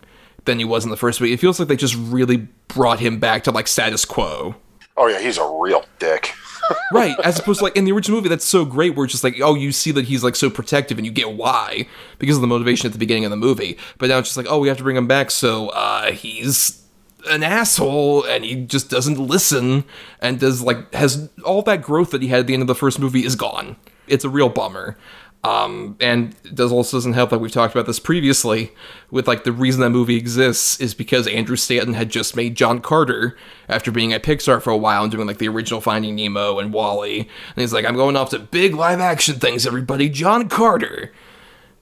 [0.45, 1.33] than he was in the first movie.
[1.33, 4.57] It feels like they just really brought him back to like status quo.
[4.97, 6.33] Oh yeah, he's a real dick.
[6.93, 8.95] Right, as opposed to like in the original movie, that's so great.
[8.95, 11.33] Where it's just like, oh, you see that he's like so protective, and you get
[11.33, 11.87] why
[12.19, 13.79] because of the motivation at the beginning of the movie.
[13.99, 16.85] But now it's just like, oh, we have to bring him back, so uh, he's
[17.31, 19.85] an asshole and he just doesn't listen
[20.21, 22.75] and does like has all that growth that he had at the end of the
[22.75, 23.77] first movie is gone.
[24.07, 24.99] It's a real bummer.
[25.45, 28.73] Um, and does also doesn't help that we've talked about this previously
[29.11, 32.81] with like the reason that movie exists is because Andrew Stanton had just made John
[32.81, 33.37] Carter
[33.69, 36.73] after being at Pixar for a while and doing like the original Finding Nemo and
[36.73, 37.19] WALL-E.
[37.19, 40.09] And he's like, I'm going off to big live action things, everybody.
[40.09, 41.13] John Carter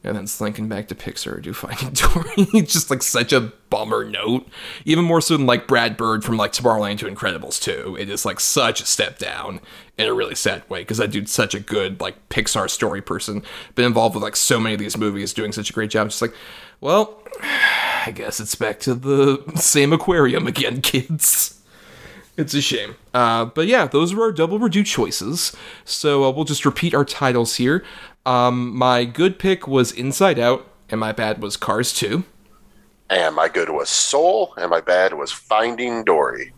[0.05, 2.49] and then slinking back to Pixar do Finding Dory.
[2.55, 4.49] it's just like such a bummer note.
[4.85, 7.97] Even more so than like Brad Bird from like Tomorrowland to Incredibles 2.
[7.99, 9.61] It is like such a step down
[9.97, 13.43] in a really sad way because that dude's such a good like Pixar story person.
[13.75, 16.09] Been involved with like so many of these movies, doing such a great job.
[16.09, 16.35] Just like,
[16.81, 17.23] well,
[18.07, 21.61] I guess it's back to the same aquarium again, kids.
[22.37, 22.97] It's a shame.
[23.13, 25.55] Uh, but yeah, those were our double redo choices.
[25.85, 27.85] So uh, we'll just repeat our titles here.
[28.25, 32.25] Um, my good pick was Inside Out, and my bad was Cars 2.
[33.11, 36.53] And my good was Soul, and my bad was Finding Dory.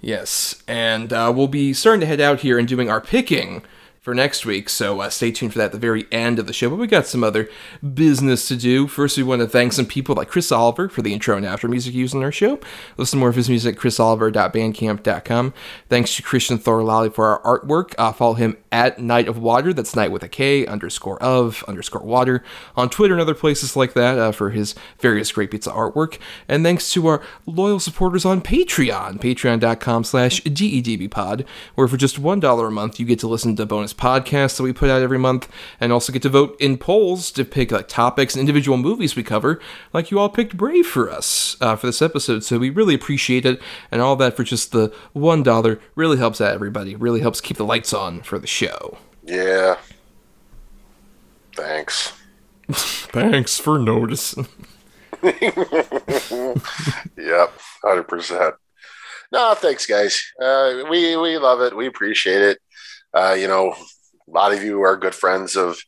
[0.00, 3.62] Yes, and uh, we'll be starting to head out here and doing our picking
[4.00, 4.68] for next week.
[4.70, 6.70] So uh, stay tuned for that at the very end of the show.
[6.70, 7.50] But we got some other
[7.94, 8.86] business to do.
[8.86, 11.68] First, we want to thank some people like Chris Oliver for the intro and after
[11.68, 12.58] music used in our show.
[12.96, 15.54] Listen to more of his music at chrisoliver.bandcamp.com.
[15.88, 17.94] Thanks to Christian Thor Lally for our artwork.
[17.98, 19.72] Uh, follow him at Night of Water.
[19.74, 22.42] That's Night with a K underscore of underscore water
[22.76, 26.18] on Twitter and other places like that uh, for his various great pizza artwork.
[26.48, 31.44] And thanks to our loyal supporters on Patreon, patreon.com slash DEDBpod,
[31.74, 34.72] where for just $1 a month you get to listen to bonus podcasts that we
[34.72, 35.48] put out every month
[35.78, 39.22] and also get to vote in polls to pick like topics and individual movies we
[39.22, 39.60] cover,
[39.92, 42.42] like you all picked Brave for us uh, for this episode.
[42.42, 43.60] So we really appreciate it.
[43.90, 47.64] And all that for just the $1 really helps out everybody, really helps keep the
[47.64, 48.98] lights on for the show.
[49.24, 49.76] Yeah.
[51.54, 52.12] Thanks.
[52.70, 54.46] Thanks for noticing.
[55.22, 55.34] yep,
[57.84, 58.52] 100%.
[59.32, 60.20] No, thanks, guys.
[60.42, 61.76] Uh, we we love it.
[61.76, 62.58] We appreciate it.
[63.12, 65.78] Uh, you know, a lot of you are good friends of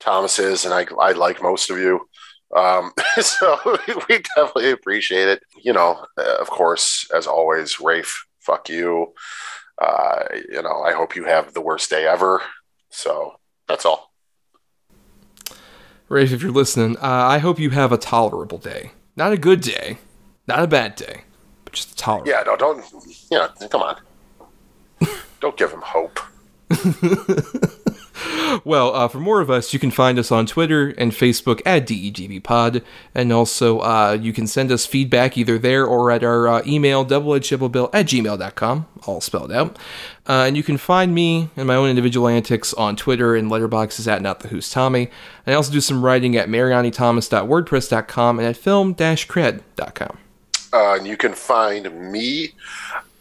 [0.00, 2.08] Thomas's, and I, I like most of you.
[2.56, 3.58] Um, so
[4.08, 5.42] we definitely appreciate it.
[5.62, 9.12] You know, uh, of course, as always, Rafe, fuck you.
[9.80, 12.42] Uh, you know, I hope you have the worst day ever.
[12.90, 13.34] So
[13.68, 14.12] that's all.
[16.08, 18.92] Rafe, if you're listening, uh, I hope you have a tolerable day.
[19.14, 19.98] Not a good day,
[20.46, 21.24] not a bad day,
[21.64, 22.30] but just a tolerable.
[22.30, 22.84] Yeah, no, don't.
[23.30, 24.00] You know, come on.
[25.40, 26.18] don't give him hope.
[28.64, 31.86] well, uh, for more of us, you can find us on Twitter and Facebook at
[31.86, 32.82] DEDBpod.
[33.14, 37.04] And also, uh, you can send us feedback either there or at our uh, email,
[37.04, 39.78] doubleedgebill at gmail.com, all spelled out.
[40.28, 44.06] Uh, and you can find me and my own individual antics on Twitter and Letterboxd
[44.06, 45.10] at Not the Who's Tommy.
[45.46, 50.18] I also do some writing at marianithomas.wordpress.com and at film-cred.com.
[50.70, 52.52] Uh, and you can find me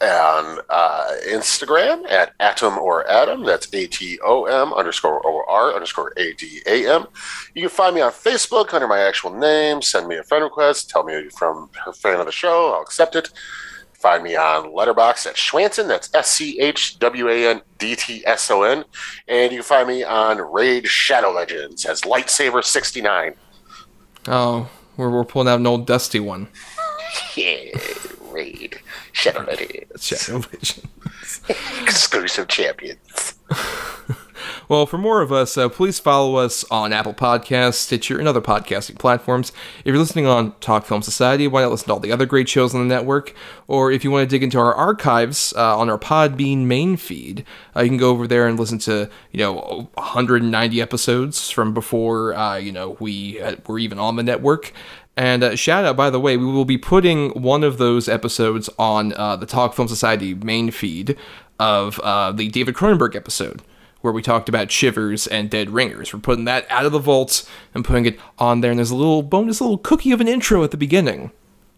[0.01, 3.43] on uh, Instagram at Atom or Adam.
[3.43, 7.07] That's A T O M underscore O R underscore A D A M.
[7.55, 9.81] You can find me on Facebook under my actual name.
[9.81, 10.89] Send me a friend request.
[10.89, 12.73] Tell me you're from a fan of the show.
[12.73, 13.29] I'll accept it.
[13.93, 15.87] Find me on Letterboxd at Schwandtson.
[15.87, 18.85] That's S C H W A N D T S O N.
[19.27, 23.35] And you can find me on Raid Shadow Legends as Lightsaber69.
[24.27, 26.47] Oh, we're, we're pulling out an old dusty one.
[27.35, 27.71] yeah,
[28.29, 28.79] Raid.
[29.17, 30.05] Shadow Legends.
[30.05, 30.87] Shadow Legends.
[31.81, 33.33] Exclusive champions.
[34.69, 38.41] Well, for more of us, uh, please follow us on Apple Podcasts, Stitcher, and other
[38.41, 39.53] podcasting platforms.
[39.79, 42.49] If you're listening on Talk Film Society, why not listen to all the other great
[42.49, 43.33] shows on the network?
[43.67, 47.45] Or if you want to dig into our archives uh, on our Podbean main feed,
[47.75, 52.35] uh, you can go over there and listen to you know 190 episodes from before
[52.35, 54.73] uh, you know we were even on the network.
[55.17, 58.69] And uh, shout out, by the way, we will be putting one of those episodes
[58.77, 61.17] on uh, the Talk Film Society main feed
[61.59, 63.63] of uh, the David Cronenberg episode
[64.01, 66.13] where we talked about Shivers and Dead Ringers.
[66.13, 68.69] We're putting that out of the vaults and putting it on there.
[68.69, 71.31] And there's a little bonus, little cookie of an intro at the beginning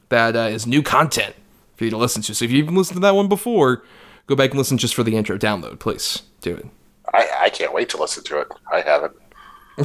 [0.10, 1.34] that uh, is new content
[1.78, 2.36] for you to listen to.
[2.36, 3.84] So if you've listened to that one before,
[4.28, 6.24] go back and listen just for the intro download, please.
[6.42, 6.68] Do it.
[7.14, 8.48] I, I can't wait to listen to it.
[8.72, 9.14] I haven't.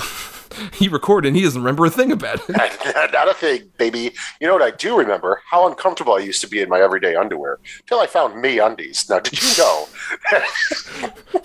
[0.72, 2.56] he recorded and he doesn't remember a thing about it.
[3.12, 4.12] Not a thing, baby.
[4.40, 5.40] You know what I do remember?
[5.48, 9.08] How uncomfortable I used to be in my everyday underwear till I found Me Undies.
[9.08, 9.86] Now, did you know?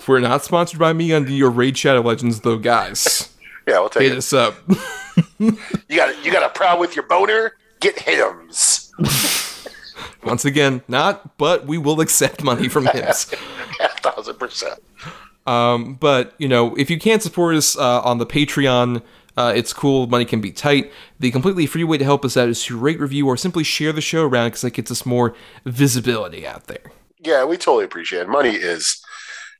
[0.06, 3.34] We're not sponsored by Me Undie or Raid Shadow Legends, though, guys.
[3.66, 4.18] Yeah, we'll take Hit it.
[4.18, 4.54] us up.
[5.38, 5.56] you
[5.94, 7.52] got you got a problem with your boner?
[7.80, 8.92] Get Hims.
[10.24, 13.04] Once again, not, but we will accept money from him.
[13.04, 14.80] A thousand percent.
[15.46, 19.02] Um, but you know, if you can't support us uh, on the Patreon,
[19.36, 20.06] uh, it's cool.
[20.06, 20.92] Money can be tight.
[21.18, 23.92] The completely free way to help us out is to rate, review, or simply share
[23.92, 25.34] the show around because that gets us more
[25.64, 26.92] visibility out there.
[27.22, 28.28] Yeah, we totally appreciate it.
[28.28, 29.02] Money is,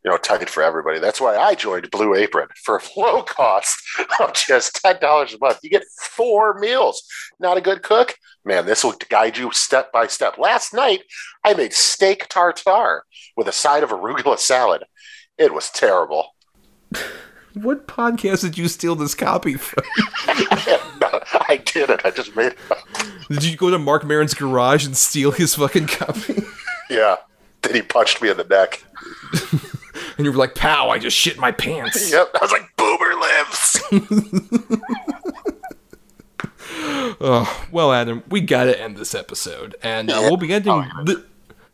[0.04, 0.98] you know, tight for everybody.
[0.98, 3.78] That's why I joined Blue Apron for a low cost
[4.20, 5.60] of just ten dollars a month.
[5.62, 7.02] You get four meals.
[7.38, 8.66] Not a good cook, man.
[8.66, 10.36] This will guide you step by step.
[10.36, 11.00] Last night,
[11.44, 13.04] I made steak tartare
[13.36, 14.84] with a side of arugula salad.
[15.40, 16.34] It was terrible.
[17.54, 19.82] What podcast did you steal this copy from?
[21.00, 21.08] no,
[21.48, 22.06] I didn't.
[22.06, 22.78] I just made it up.
[23.28, 26.44] Did you go to Marc Maron's garage and steal his fucking copy?
[26.88, 27.16] Yeah.
[27.62, 28.84] Then he punched me in the neck.
[30.16, 30.90] and you were like, "Pow!
[30.90, 32.30] I just shit my pants." Yep.
[32.36, 33.80] I was like, "Boomer lives."
[37.20, 40.84] oh, well, Adam, we gotta end this episode, and uh, we'll be ending.
[41.04, 41.24] The-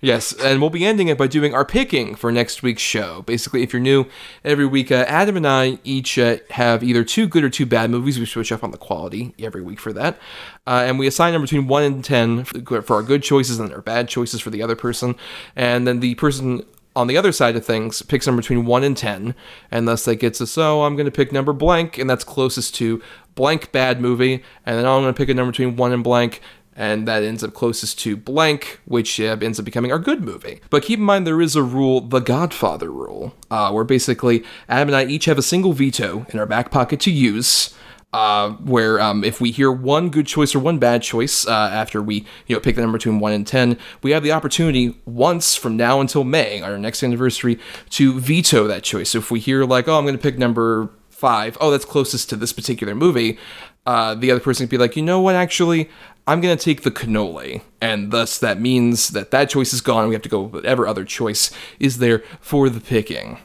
[0.00, 3.22] Yes, and we'll be ending it by doing our picking for next week's show.
[3.22, 4.04] Basically, if you're new,
[4.44, 7.90] every week uh, Adam and I each uh, have either two good or two bad
[7.90, 8.18] movies.
[8.18, 10.18] We switch up on the quality every week for that.
[10.66, 13.80] Uh, and we assign them between 1 and 10 for, our good choices and our
[13.80, 15.14] bad choices for the other person.
[15.54, 16.62] And then the person
[16.94, 19.34] on the other side of things picks number between 1 and 10
[19.70, 22.74] and thus that gets us so i'm going to pick number blank and that's closest
[22.74, 23.02] to
[23.34, 26.40] blank bad movie and then i'm going to pick a number between 1 and blank
[26.76, 30.60] and that ends up closest to blank, which uh, ends up becoming our good movie.
[30.70, 34.88] But keep in mind there is a rule, the Godfather rule, uh, where basically Adam
[34.88, 37.74] and I each have a single veto in our back pocket to use.
[38.12, 42.00] Uh, where um, if we hear one good choice or one bad choice uh, after
[42.00, 45.54] we you know pick the number between one and ten, we have the opportunity once
[45.54, 47.58] from now until May, our next anniversary,
[47.90, 49.10] to veto that choice.
[49.10, 52.30] So if we hear like, oh, I'm going to pick number five, oh, that's closest
[52.30, 53.38] to this particular movie,
[53.86, 55.88] uh, the other person could be like, you know what, actually,
[56.26, 57.62] I'm going to take the cannoli.
[57.80, 60.08] And thus, that means that that choice is gone.
[60.08, 63.38] We have to go with whatever other choice is there for the picking.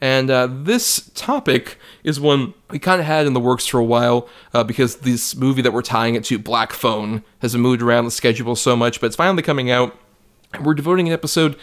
[0.00, 3.84] And uh, this topic is one we kind of had in the works for a
[3.84, 8.04] while uh, because this movie that we're tying it to, Black Phone, has moved around
[8.04, 9.96] the schedule so much, but it's finally coming out.
[10.60, 11.56] We're devoting an episode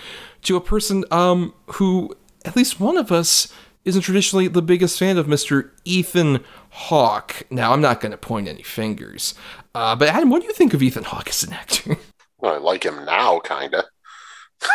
[0.44, 3.54] to a person um, who, at least one of us,
[3.86, 5.72] isn't traditionally the biggest fan of Mr.
[5.86, 7.44] Ethan Hawke.
[7.50, 9.34] Now, I'm not going to point any fingers.
[9.76, 11.98] Uh, but Adam, what do you think of Ethan Hawke as an actor?
[12.40, 13.86] Well, I like him now, kind of.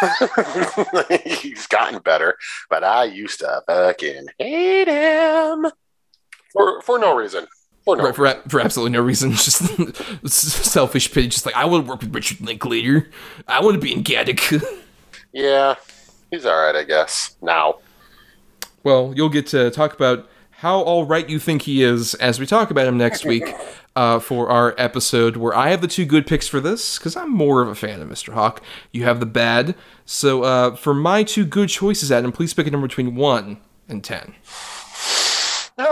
[1.22, 2.38] He's gotten better,
[2.70, 5.66] but I used to fucking hate him
[6.50, 7.46] for for no reason.
[7.84, 11.28] For no right, for, for absolutely no reason, just selfish pity.
[11.28, 13.10] Just like I want to work with Richard Linklater.
[13.46, 14.62] I want to be in Gattaca.
[15.32, 15.74] Yeah,
[16.30, 17.36] he's all right, I guess.
[17.42, 17.80] Now,
[18.84, 22.46] well, you'll get to talk about how all right you think he is as we
[22.46, 23.54] talk about him next week
[23.94, 27.30] uh, for our episode where I have the two good picks for this because I'm
[27.30, 28.32] more of a fan of Mr.
[28.32, 28.60] Hawke.
[28.92, 29.74] You have the bad.
[30.04, 34.02] So uh, for my two good choices, Adam, please pick a number between 1 and
[34.04, 34.34] 10.
[35.78, 35.84] Uh,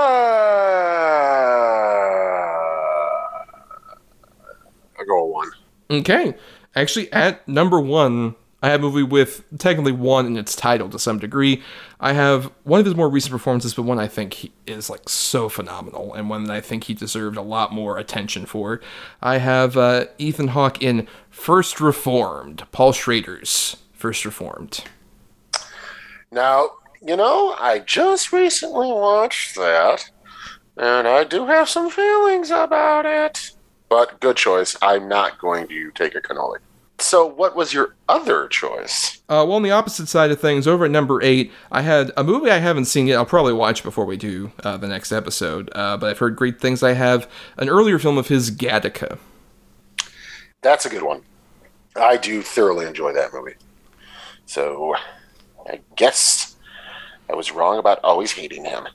[4.98, 5.50] I go 1.
[5.90, 6.34] Okay.
[6.74, 10.98] Actually, at number 1, I have a movie with technically one in its title to
[10.98, 11.62] some degree.
[12.00, 15.08] I have one of his more recent performances, but one I think he is like
[15.08, 18.80] so phenomenal and one that I think he deserved a lot more attention for.
[19.20, 24.84] I have uh, Ethan Hawke in First Reformed, Paul Schrader's First Reformed.
[26.32, 26.70] Now,
[27.02, 30.10] you know, I just recently watched that,
[30.76, 33.52] and I do have some feelings about it.
[33.88, 34.76] But good choice.
[34.82, 36.58] I'm not going to take a cannoli.
[36.98, 39.18] So, what was your other choice?
[39.28, 42.24] Uh, well, on the opposite side of things, over at number eight, I had a
[42.24, 43.16] movie I haven't seen yet.
[43.16, 46.58] I'll probably watch before we do uh, the next episode, uh, but I've heard great
[46.58, 46.82] things.
[46.82, 49.18] I have an earlier film of his, Gattaca.
[50.62, 51.22] That's a good one.
[51.94, 53.54] I do thoroughly enjoy that movie.
[54.46, 54.94] So,
[55.68, 56.56] I guess
[57.30, 58.86] I was wrong about always hating him.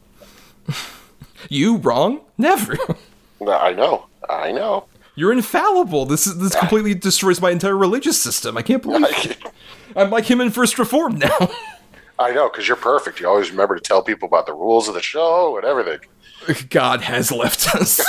[1.50, 2.22] you wrong?
[2.38, 2.78] Never.
[3.48, 4.08] I know.
[4.28, 4.86] I know.
[5.22, 6.08] You're infallible.
[6.08, 8.58] This is this completely destroys my entire religious system.
[8.58, 9.38] I can't believe
[9.96, 11.38] I'm like him in First Reform now.
[12.20, 13.20] I know, because you're perfect.
[13.20, 16.00] You always remember to tell people about the rules of the show and everything.
[16.72, 18.02] God has left us.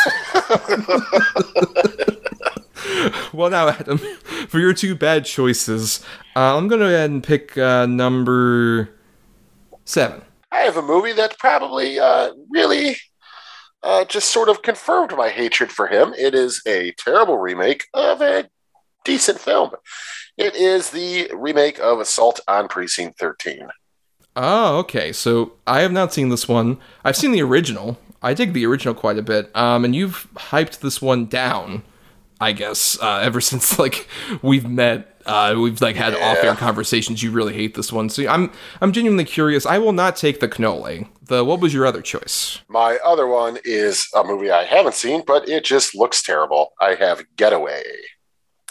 [3.34, 3.98] well, now, Adam,
[4.48, 6.02] for your two bad choices,
[6.34, 8.89] uh, I'm going to go ahead and pick uh, number
[9.84, 10.22] seven.
[10.51, 12.97] I have a movie that probably uh, really
[13.82, 16.14] uh, just sort of confirmed my hatred for him.
[16.16, 18.48] It is a terrible remake of a
[19.04, 19.70] decent film.
[20.36, 23.68] It is the remake of Assault on Precinct 13.
[24.34, 25.12] Oh, okay.
[25.12, 26.78] So I have not seen this one.
[27.04, 27.98] I've seen the original.
[28.22, 29.54] I dig the original quite a bit.
[29.54, 31.82] Um, and you've hyped this one down,
[32.40, 34.09] I guess, uh, ever since like
[34.40, 35.11] we've met.
[35.27, 36.31] Uh, we've like had yeah.
[36.31, 37.23] off-air conversations.
[37.23, 39.66] You really hate this one, so I'm I'm genuinely curious.
[39.66, 41.09] I will not take the cannoli.
[41.23, 42.61] The what was your other choice?
[42.69, 46.73] My other one is a movie I haven't seen, but it just looks terrible.
[46.81, 47.82] I have Getaway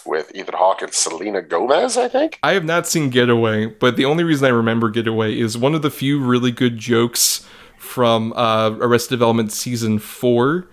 [0.06, 2.40] with Ethan Hawke and Selena Gomez, I think.
[2.44, 5.82] I have not seen Getaway, but the only reason I remember Getaway is one of
[5.82, 7.46] the few really good jokes
[7.78, 10.68] from uh, Arrested Development season four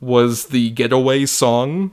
[0.00, 1.92] was the Getaway song.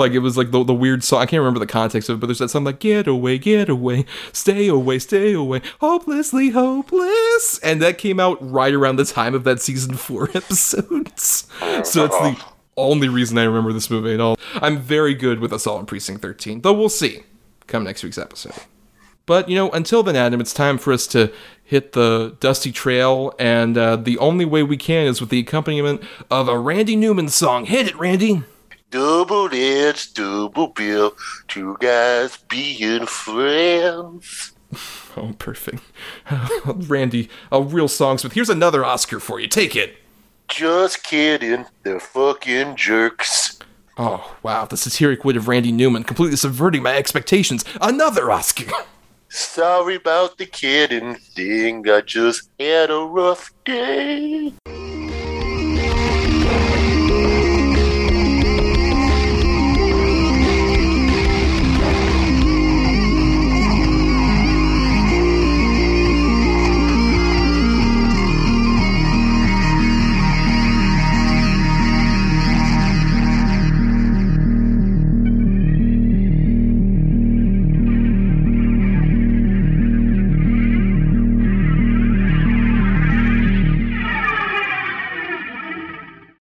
[0.00, 1.22] Like it was like the, the weird song.
[1.22, 3.68] I can't remember the context of it, but there's that song like "Get away, get
[3.68, 9.34] away, stay away, stay away, hopelessly hopeless," and that came out right around the time
[9.34, 11.46] of that season four episodes.
[11.84, 12.36] so that's the
[12.76, 14.36] only reason I remember this movie at all.
[14.54, 17.24] I'm very good with Assault on Precinct 13, though we'll see
[17.66, 18.54] come next week's episode.
[19.26, 21.32] But, you know, until then, Adam, it's time for us to
[21.62, 26.02] hit the dusty trail, and uh, the only way we can is with the accompaniment
[26.30, 27.66] of a Randy Newman song.
[27.66, 28.42] Hit it, Randy!
[28.90, 31.14] Double edge, double bill,
[31.48, 34.52] two guys being friends.
[35.16, 35.82] Oh, perfect.
[36.64, 39.48] Randy, a real songs, here's another Oscar for you.
[39.48, 39.96] Take it.
[40.46, 41.66] Just kidding.
[41.82, 43.58] They're fucking jerks.
[43.98, 44.66] Oh, wow.
[44.66, 47.64] The satiric wit of Randy Newman completely subverting my expectations.
[47.80, 48.70] Another Oscar.
[49.28, 51.90] Sorry about the kidding thing.
[51.90, 54.52] I just had a rough day.